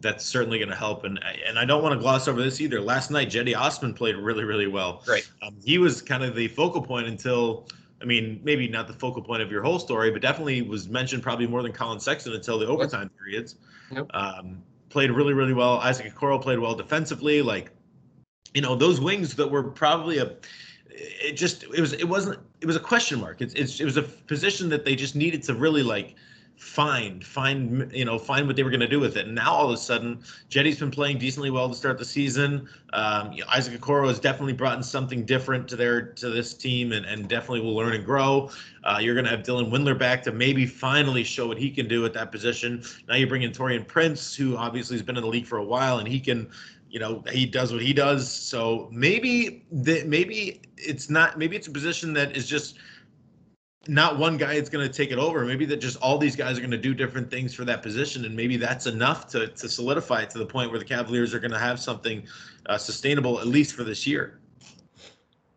[0.00, 1.04] that's certainly going to help.
[1.04, 2.80] And and I don't want to gloss over this either.
[2.80, 5.02] Last night, Cedi Osman played really, really well.
[5.06, 5.28] Right.
[5.42, 7.68] Um, he was kind of the focal point until
[8.00, 11.22] I mean, maybe not the focal point of your whole story, but definitely was mentioned
[11.22, 13.56] probably more than Collin Sexton until the overtime periods.
[13.90, 14.06] Yep.
[14.14, 15.78] Um, played really, really well.
[15.78, 17.42] Isaac Okoro played well defensively.
[17.42, 17.70] Like,
[18.54, 20.36] you know, those wings that were probably a,
[20.90, 23.40] it just, it was, it wasn't, it was a question mark.
[23.40, 26.14] It's, it's it was a position that they just needed to really like
[26.58, 29.26] find, find, you know, find what they were going to do with it.
[29.26, 30.18] And now all of a sudden,
[30.50, 32.68] Cedi's been playing decently well to start the season.
[32.92, 36.54] Um, you know, Isaac Okoro has definitely brought in something different to their to this
[36.54, 38.50] team, and, and definitely will learn and grow.
[38.82, 41.86] Uh, you're going to have Dylan Windler back to maybe finally show what he can
[41.86, 42.82] do at that position.
[43.08, 45.64] Now you bring in Taurean Prince, who obviously has been in the league for a
[45.64, 46.50] while, and he can
[46.90, 51.66] you know he does what he does so maybe the, maybe it's not maybe it's
[51.66, 52.78] a position that is just
[53.88, 55.44] not one guy is going to take it over.
[55.44, 58.26] Maybe that just all these guys are going to do different things for that position,
[58.26, 61.40] and maybe that's enough to to solidify it to the point where the Cavaliers are
[61.40, 62.26] going to have something
[62.66, 64.40] uh, sustainable at least for this year.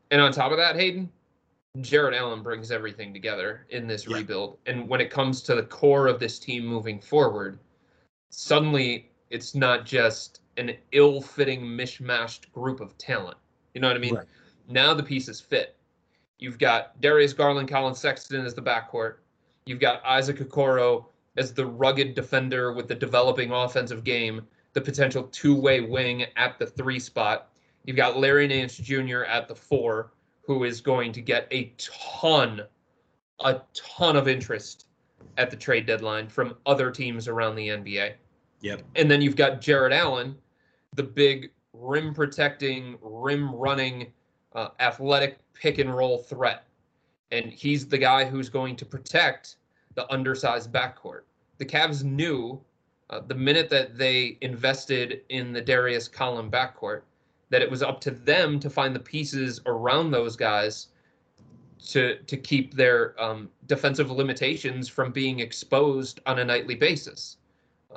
[0.09, 1.09] And on top of that, Hayden,
[1.81, 4.17] Jarrett Allen brings everything together in this yeah.
[4.17, 4.57] rebuild.
[4.65, 7.59] And when it comes to the core of this team moving forward,
[8.29, 13.37] suddenly it's not just an ill-fitting, mishmashed group of talent.
[13.73, 14.15] You know what I mean?
[14.15, 14.27] Right.
[14.67, 15.77] Now the pieces fit
[16.41, 19.17] You've got Darius Garland, Collin Sexton as the backcourt.
[19.65, 21.05] You've got Isaac Okoro
[21.37, 24.41] as the rugged defender with the developing offensive game,
[24.73, 27.49] the potential two-way wing at the three spot.
[27.85, 29.23] You've got Larry Nance Jr.
[29.23, 32.63] at the four, who is going to get a ton,
[33.41, 34.87] a ton of interest
[35.37, 38.13] at the trade deadline from other teams around the NBA.
[38.61, 38.81] Yep.
[38.95, 40.35] And then you've got Jarrett Allen,
[40.95, 44.11] the big rim protecting, rim running,
[44.53, 46.65] uh, athletic pick and roll threat.
[47.31, 49.55] And he's the guy who's going to protect
[49.95, 51.21] the undersized backcourt.
[51.57, 52.61] The Cavs knew
[53.09, 57.01] uh, the minute that they invested in the Darius Collin backcourt
[57.49, 60.87] that it was up to them to find the pieces around those guys
[61.87, 67.37] to to keep their um, defensive limitations from being exposed on a nightly basis.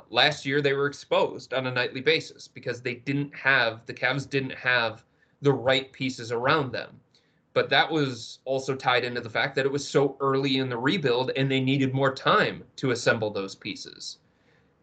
[0.09, 4.29] Last year they were exposed on a nightly basis because they didn't have the Cavs
[4.29, 5.05] didn't have
[5.41, 6.99] the right pieces around them
[7.55, 10.77] but that was also tied into the fact that it was so early in the
[10.77, 14.17] rebuild and they needed more time to assemble those pieces.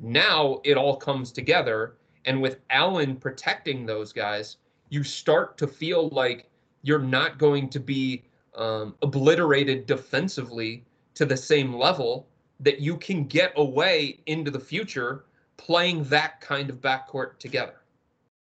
[0.00, 4.56] Now it all comes together, and with Allen protecting those guys,
[4.88, 6.48] you start to feel like
[6.80, 8.24] you're not going to be
[8.56, 10.82] um, obliterated defensively
[11.14, 12.26] to the same level
[12.60, 15.26] that you can get away into the future
[15.58, 17.82] playing that kind of backcourt together.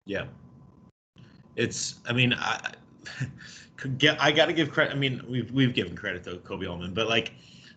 [0.05, 0.25] Yeah.
[1.59, 2.71] It's, I mean, I,
[4.19, 4.93] I got to give credit.
[4.93, 7.33] I mean, we've we've given credit to Koby Altman, but like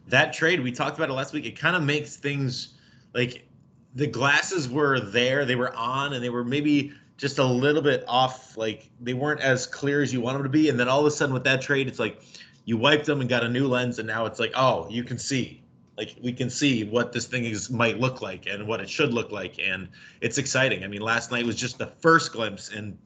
[0.08, 2.74] that trade we talked about it last week, it kind of makes things
[3.12, 3.46] like
[3.94, 8.04] the glasses were there, they were on, and they were maybe just a little bit
[8.06, 8.56] off.
[8.56, 10.68] Like they weren't as clear as you want them to be.
[10.68, 12.22] And then all of a sudden, with that trade, it's like
[12.64, 15.18] you wiped them and got a new lens, and now it's like, oh, you can
[15.18, 15.62] see.
[15.98, 19.12] Like we can see what this thing is might look like and what it should
[19.12, 19.88] look like, and
[20.20, 20.84] it's exciting.
[20.84, 22.96] I mean, last night was just the first glimpse, and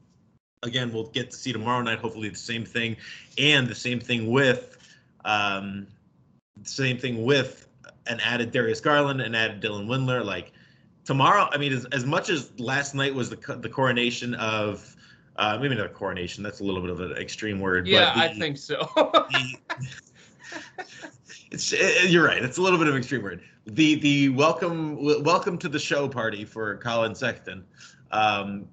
[0.63, 1.99] again, we'll get to see tomorrow night.
[1.99, 2.97] Hopefully, the same thing,
[3.37, 4.77] and the same thing with,
[5.25, 5.87] um,
[6.63, 7.67] same thing with
[8.07, 10.23] an added Darius Garland and added Dylan Windler.
[10.23, 10.51] Like
[11.05, 14.93] tomorrow, I mean, as, as much as last night was the the coronation of.
[15.39, 16.43] Uh, maybe not a coronation.
[16.43, 17.87] That's a little bit of an extreme word.
[17.87, 18.89] Yeah, but the, I think so.
[18.95, 19.55] the,
[21.51, 22.43] it's it, you're right.
[22.43, 23.43] It's a little bit of an extreme word.
[23.67, 27.63] The the welcome welcome to the show party for Collin Sexton.
[28.11, 28.67] Um,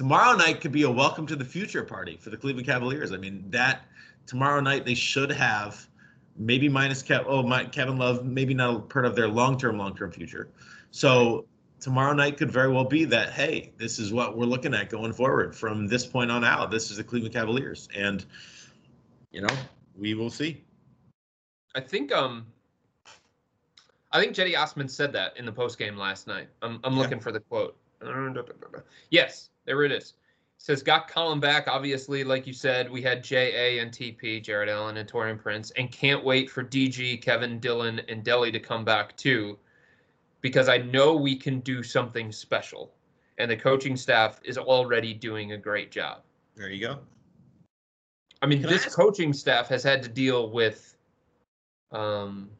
[0.00, 3.12] tomorrow night could be a welcome to the future party for the Cleveland Cavaliers.
[3.12, 3.82] I mean that
[4.26, 5.86] tomorrow night they should have
[6.38, 9.76] maybe minus Kev, oh my, Kevin Love maybe not a part of their long term
[9.76, 10.48] long term future.
[10.90, 11.44] So
[11.80, 15.12] tomorrow night could very well be that hey this is what we're looking at going
[15.12, 16.70] forward from this point on out.
[16.70, 18.24] This is the Cleveland Cavaliers and
[19.32, 19.54] you know
[19.98, 20.64] we will see.
[21.74, 22.46] I think um
[24.12, 26.48] I think Cedi Osman said that in the post game last night.
[26.62, 27.00] I'm I'm yeah.
[27.00, 27.76] looking for the quote.
[29.10, 30.14] Yes, there it is.
[30.56, 31.68] It says got Collin back.
[31.68, 33.78] Obviously, like you said, we had J.A.
[33.78, 38.24] and TP, Jarrett Allen and Taurean Prince, and can't wait for DG, Kevin Dillon, and
[38.24, 39.58] Delly to come back too,
[40.40, 42.92] because I know we can do something special,
[43.38, 46.22] and the coaching staff is already doing a great job.
[46.56, 46.98] There you go.
[48.42, 50.96] I mean, can this I ask- coaching staff has had to deal with
[51.92, 52.50] um,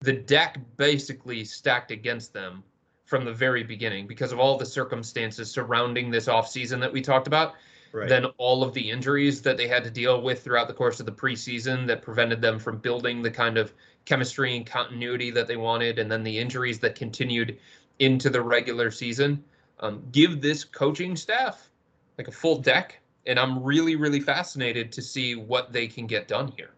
[0.00, 2.62] the deck basically stacked against them
[3.10, 7.26] from the very beginning because of all the circumstances surrounding this offseason that we talked
[7.26, 7.54] about.
[7.92, 8.08] Right.
[8.08, 11.06] Then all of the injuries that they had to deal with throughout the course of
[11.06, 15.56] the preseason that prevented them from building the kind of chemistry and continuity that they
[15.56, 17.58] wanted, and then the injuries that continued
[17.98, 19.42] into the regular season.
[19.80, 21.68] Um, give this coaching staff
[22.16, 26.28] like a full deck, and I'm really, really fascinated to see what they can get
[26.28, 26.74] done here.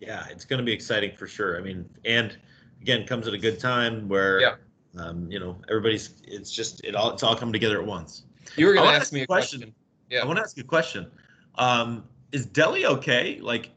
[0.00, 1.56] Yeah, it's going to be exciting for sure.
[1.56, 2.36] I mean, and
[2.82, 4.54] again, comes at a good time where, yeah.
[4.96, 6.14] Um, you know, everybody's.
[6.24, 8.24] It's just it all it's all coming together at once.
[8.56, 9.60] You were going to ask me a question.
[9.60, 9.74] question.
[10.10, 11.10] Yeah, I want to ask you a question.
[11.56, 13.38] Um, is Delly okay?
[13.40, 13.70] Like,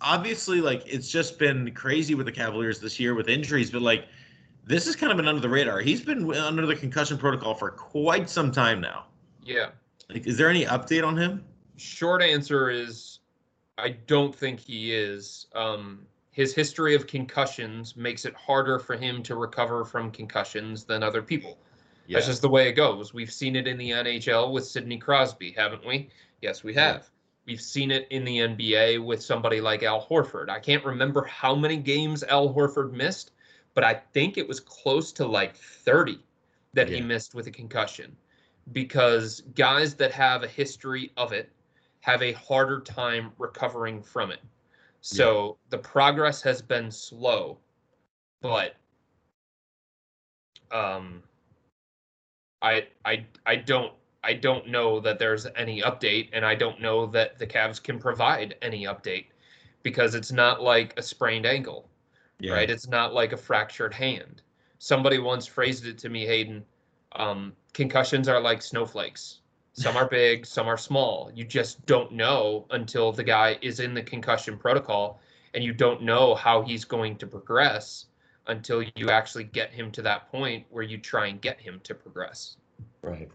[0.00, 4.06] obviously, like it's just been crazy with the Cavaliers this year with injuries, but like
[4.64, 5.80] this has kind of been under the radar.
[5.80, 9.06] He's been under the concussion protocol for quite some time now.
[9.42, 9.70] Yeah.
[10.10, 11.44] Like, is there any update on him?
[11.76, 13.20] Short answer is
[13.78, 15.46] I don't think he is.
[15.54, 16.06] Um,
[16.38, 21.20] his history of concussions makes it harder for him to recover from concussions than other
[21.20, 21.58] people.
[22.06, 22.18] Yeah.
[22.18, 23.12] That's just the way it goes.
[23.12, 26.10] We've seen it in the NHL with Sidney Crosby, haven't we?
[26.40, 26.94] Yes, we have.
[26.94, 27.02] Yeah.
[27.44, 30.48] We've seen it in the NBA with somebody like Al Horford.
[30.48, 33.32] I can't remember how many games Al Horford missed,
[33.74, 36.20] but I think it was close to like 30
[36.74, 36.98] that yeah.
[36.98, 38.16] he missed with a concussion
[38.70, 41.50] because guys that have a history of it
[42.02, 44.38] have a harder time recovering from it.
[45.10, 45.70] So yeah.
[45.70, 47.56] the progress has been slow,
[48.42, 48.76] but
[50.70, 51.22] um
[52.60, 57.06] I I I don't I don't know that there's any update and I don't know
[57.06, 59.28] that the Cavs can provide any update
[59.82, 61.88] because it's not like a sprained ankle.
[62.38, 62.52] Yeah.
[62.52, 62.68] Right?
[62.68, 64.42] It's not like a fractured hand.
[64.78, 66.62] Somebody once phrased it to me, Hayden,
[67.12, 69.40] um, concussions are like snowflakes.
[69.78, 71.30] Some are big, some are small.
[71.34, 75.20] You just don't know until the guy is in the concussion protocol
[75.54, 78.06] and you don't know how he's going to progress
[78.48, 81.94] until you actually get him to that point where you try and get him to
[81.94, 82.56] progress.
[83.02, 83.28] Right.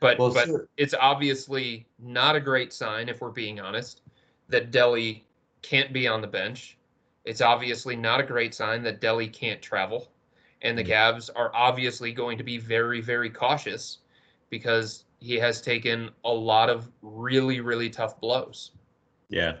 [0.00, 0.68] But well, but sure.
[0.78, 4.00] it's obviously not a great sign if we're being honest
[4.48, 5.22] that Delly
[5.62, 6.78] can't be on the bench.
[7.24, 10.10] It's obviously not a great sign that Delly can't travel.
[10.62, 10.92] And the mm-hmm.
[10.92, 13.98] Cavs are obviously going to be very, very cautious
[14.48, 18.72] because he has taken a lot of really really tough blows.
[19.28, 19.56] Yeah.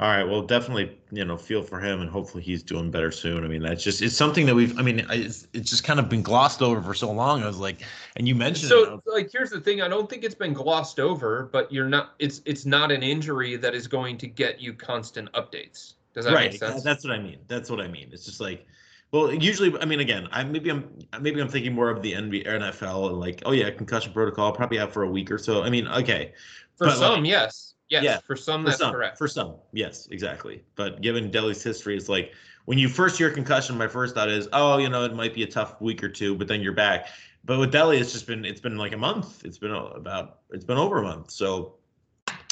[0.00, 0.24] All right.
[0.24, 3.44] Well, definitely, you know, feel for him, and hopefully he's doing better soon.
[3.44, 4.76] I mean, that's just it's something that we've.
[4.76, 7.44] I mean, it's, it's just kind of been glossed over for so long.
[7.44, 7.82] I was like,
[8.16, 8.70] and you mentioned.
[8.70, 9.82] So, it, like, here's the thing.
[9.82, 12.14] I don't think it's been glossed over, but you're not.
[12.18, 15.92] It's it's not an injury that is going to get you constant updates.
[16.12, 16.50] Does that right.
[16.50, 16.82] make sense?
[16.82, 17.38] That's what I mean.
[17.46, 18.08] That's what I mean.
[18.10, 18.66] It's just like
[19.14, 20.88] well, usually, I mean, again, I maybe I'm
[21.20, 24.80] maybe I'm thinking more of the NBA, NFL, and like, oh yeah, concussion protocol, probably
[24.80, 25.62] out for a week or so.
[25.62, 26.32] I mean, okay,
[26.74, 29.16] for but some, like, yes, yes, yeah, for some, for that's some, correct.
[29.16, 30.64] For some, yes, exactly.
[30.74, 32.32] But given Delly's history, it's like
[32.64, 35.44] when you first hear concussion, my first thought is, oh, you know, it might be
[35.44, 37.06] a tough week or two, but then you're back.
[37.44, 39.44] But with Delly, it's just been it's been like a month.
[39.44, 41.30] It's been about it's been over a month.
[41.30, 41.76] So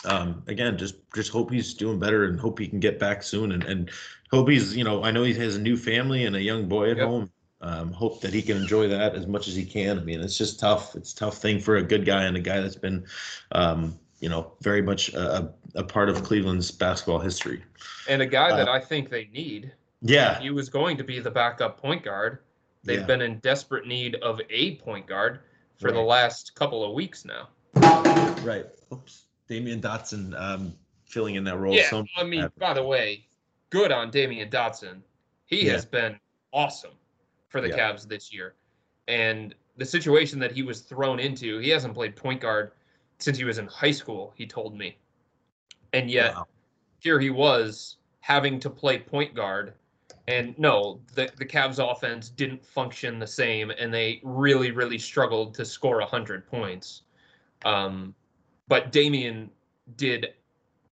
[0.05, 3.53] um, again, just just hope he's doing better and hope he can get back soon
[3.53, 3.90] and and
[4.30, 6.90] hope he's you know I know he has a new family and a young boy
[6.90, 7.07] at yep.
[7.07, 7.30] home.
[7.61, 9.96] Um, hope that he can enjoy that as much as he can.
[9.96, 10.96] I mean, it's just tough.
[10.96, 13.05] It's a tough thing for a good guy and a guy that's been,
[13.53, 17.62] um, you know, very much a, a, part of Cleveland's basketball history.
[18.09, 19.72] And a guy uh, that I think they need.
[20.00, 20.40] Yeah.
[20.40, 22.40] He was going to be the backup point guard.
[22.82, 23.07] They've yeah.
[23.07, 25.38] been in desperate need of a point guard
[25.78, 25.94] for right.
[25.94, 27.48] the last couple of weeks now.
[28.42, 28.66] Right.
[28.92, 29.26] Oops.
[29.53, 30.72] Damyean Dotson um,
[31.05, 31.74] filling in that role.
[31.74, 31.90] Yeah.
[31.90, 33.26] So I mean, by the way,
[33.70, 35.00] good on Damyean Dotson.
[35.46, 35.72] He yeah.
[35.72, 36.18] has been
[36.53, 36.92] awesome
[37.48, 37.92] for the yeah.
[37.92, 38.55] Cavs this year.
[39.09, 42.72] And the situation that he was thrown into, he hasn't played point guard
[43.18, 44.96] since he was in high school, he told me.
[45.92, 46.46] And yet wow.
[46.98, 49.74] here he was having to play point guard.
[50.28, 55.55] And no, the, the Cavs offense didn't function the same, and they really, really struggled
[55.55, 57.03] to score 100 points.
[57.64, 58.14] Um,
[58.68, 59.48] but Damyean
[59.96, 60.34] did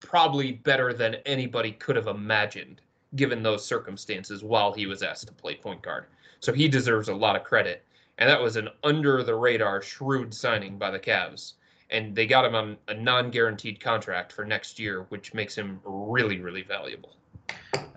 [0.01, 2.81] probably better than anybody could have imagined
[3.17, 6.07] given those circumstances while he was asked to play point guard.
[6.41, 7.85] So he deserves a lot of credit.
[8.19, 11.55] And that was an under the radar shrewd signing by the Cavs.
[11.91, 15.81] And they got him on a non guaranteed contract for next year, which makes him
[15.85, 17.17] really, really valuable.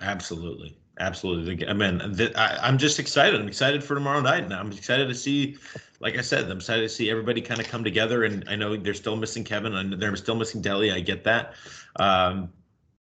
[0.01, 0.78] Absolutely.
[0.99, 1.68] Absolutely.
[1.68, 2.01] I mean,
[2.36, 3.39] I, am just excited.
[3.39, 4.43] I'm excited for tomorrow night.
[4.43, 5.57] And I'm excited to see,
[6.00, 8.24] like I said, I'm excited to see everybody kind of come together.
[8.24, 10.93] And I know they're still missing Kevin and they're still missing Delly.
[10.93, 11.54] I get that.
[11.98, 12.50] Um,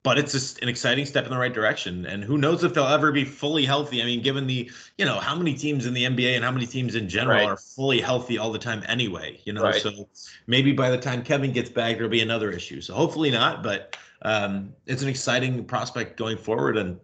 [0.05, 2.07] but it's just an exciting step in the right direction.
[2.07, 4.01] And who knows if they'll ever be fully healthy?
[4.01, 6.67] I mean, given the, you know, how many teams in the NBA and how many
[6.67, 7.47] teams in general right.
[7.47, 9.65] are fully healthy all the time anyway, you know?
[9.65, 9.83] Right.
[9.83, 10.09] So
[10.47, 12.81] maybe by the time Kevin gets back, there'll be another issue.
[12.81, 16.79] So hopefully not, but um, it's an exciting prospect going forward.
[16.79, 16.99] And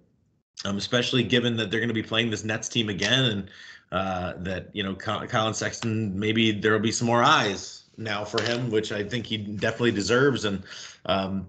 [0.64, 3.50] um, especially given that they're going to be playing this Nets team again and
[3.92, 8.70] uh, that, you know, Collin Sexton, maybe there'll be some more eyes now for him,
[8.70, 10.44] which I think he definitely deserves.
[10.44, 10.62] And,
[11.06, 11.46] um,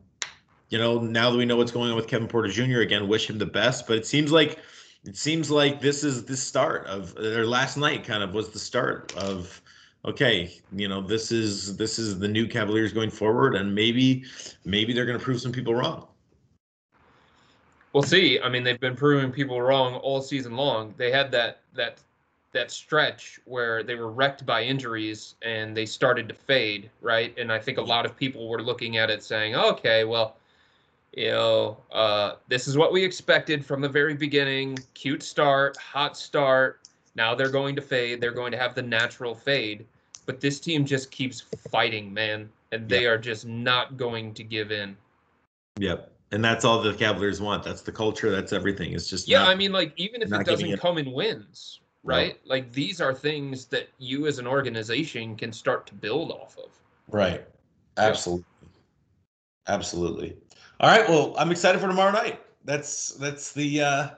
[0.69, 2.79] you know, now that we know what's going on with Kevin Porter Jr.
[2.79, 3.87] again, wish him the best.
[3.87, 4.59] But it seems like
[5.05, 8.59] it seems like this is the start of or last night kind of was the
[8.59, 9.61] start of
[10.05, 14.23] okay, you know, this is this is the new Cavaliers going forward, and maybe
[14.63, 16.07] maybe they're going to prove some people wrong.
[17.93, 18.39] We'll see.
[18.41, 20.93] I mean, they've been proving people wrong all season long.
[20.97, 22.01] They had that that
[22.55, 27.37] that stretch where they were wrecked by injuries and they started to fade, right?
[27.37, 30.37] And I think a lot of people were looking at it saying, okay, well,
[31.15, 34.79] you know, uh, this is what we expected from the very beginning.
[34.93, 36.79] Cute start, hot start.
[37.15, 38.19] Now they're going to fade.
[38.19, 39.85] They're going to have the natural fade.
[40.25, 42.49] But this team just keeps fighting, man.
[42.71, 43.11] And they yep.
[43.11, 44.97] are just not going to give in.
[45.79, 46.11] Yep.
[46.31, 47.63] And that's all the Cavaliers want.
[47.63, 48.31] That's the culture.
[48.31, 48.93] That's everything.
[48.93, 49.39] It's just yeah.
[49.39, 52.39] Not, I mean, like even if it doesn't come in wins, right?
[52.45, 56.71] Like these are things that you as an organization can start to build off of.
[57.09, 57.45] Right.
[57.97, 58.45] Absolutely.
[58.61, 59.73] Yeah.
[59.73, 60.37] Absolutely.
[60.79, 61.07] All right.
[61.09, 62.41] Well, I'm excited for tomorrow night.
[62.63, 64.09] That's that's the uh,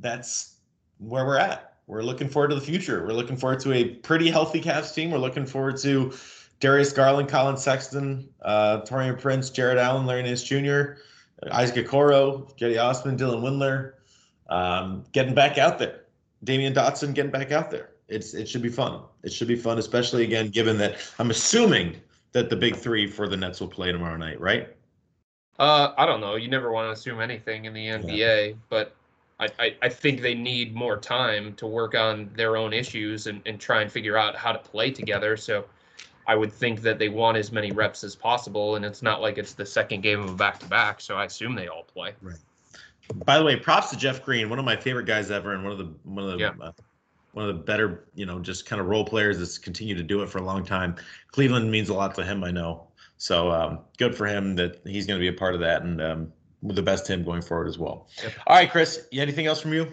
[0.00, 0.56] that's
[0.98, 1.74] where we're at.
[1.86, 3.06] We're looking forward to the future.
[3.06, 5.10] We're looking forward to a pretty healthy Cavs team.
[5.10, 6.12] We're looking forward to
[6.58, 11.00] Darius Garland, Collin Sexton, uh, Taurean Prince, Jarrett Allen, Larry Nance Jr.,
[11.52, 13.92] Isaac Okoro, Cedi Osman, Dylan Windler,
[14.48, 16.05] um, getting back out there.
[16.46, 17.90] Damyean Dotson getting back out there.
[18.08, 19.00] It's it should be fun.
[19.22, 21.96] It should be fun, especially again given that I'm assuming
[22.32, 24.68] that the big three for the Nets will play tomorrow night, right?
[25.58, 26.36] Uh, I don't know.
[26.36, 28.54] You never want to assume anything in the NBA, yeah.
[28.68, 28.94] but
[29.40, 33.40] I, I, I, think they need more time to work on their own issues and,
[33.46, 35.34] and try and figure out how to play together.
[35.36, 35.64] So
[36.26, 39.38] I would think that they want as many reps as possible, and it's not like
[39.38, 41.00] it's the second game of a back to back.
[41.00, 42.12] So I assume they all play.
[42.20, 42.36] Right.
[43.14, 45.72] By the way, props to Jeff Green, one of my favorite guys ever, and one
[45.72, 46.52] of the one of the yeah.
[46.60, 46.72] uh,
[47.32, 50.22] one of the better, you know, just kind of role players that's continued to do
[50.22, 50.96] it for a long time.
[51.32, 52.88] Cleveland means a lot to him, I know.
[53.18, 56.00] So um, good for him that he's going to be a part of that, and
[56.00, 56.32] um,
[56.62, 58.08] the best him going forward as well.
[58.22, 58.32] Yep.
[58.46, 59.92] All right, Chris, anything else from you?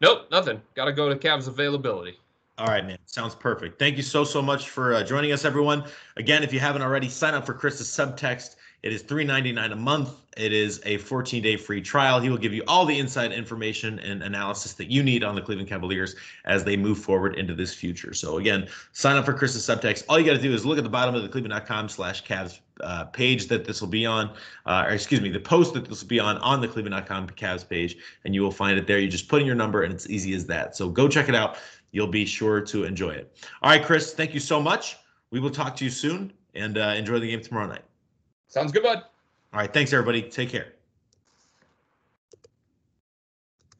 [0.00, 0.60] Nope, nothing.
[0.74, 2.18] Got to go to Cavs availability.
[2.58, 2.98] All right, man.
[3.06, 3.78] Sounds perfect.
[3.78, 5.84] Thank you so so much for uh, joining us, everyone.
[6.16, 8.56] Again, if you haven't already, sign up for Chris's subtext.
[8.82, 10.14] It is $3.99 a month.
[10.36, 12.18] It is a 14 day free trial.
[12.18, 15.42] He will give you all the inside information and analysis that you need on the
[15.42, 16.16] Cleveland Cavaliers
[16.46, 18.14] as they move forward into this future.
[18.14, 20.04] So, again, sign up for Chris's subtext.
[20.08, 22.60] All you got to do is look at the bottom of the cleveland.com slash Cavs
[22.80, 24.30] uh, page that this will be on,
[24.64, 27.68] uh, or excuse me, the post that this will be on on the cleveland.com Cavs
[27.68, 28.98] page, and you will find it there.
[28.98, 30.74] You just put in your number, and it's easy as that.
[30.74, 31.58] So, go check it out.
[31.92, 33.36] You'll be sure to enjoy it.
[33.62, 34.96] All right, Chris, thank you so much.
[35.32, 37.82] We will talk to you soon and uh, enjoy the game tomorrow night.
[38.50, 38.98] Sounds good, bud.
[39.52, 39.72] All right.
[39.72, 40.22] Thanks, everybody.
[40.22, 40.74] Take care.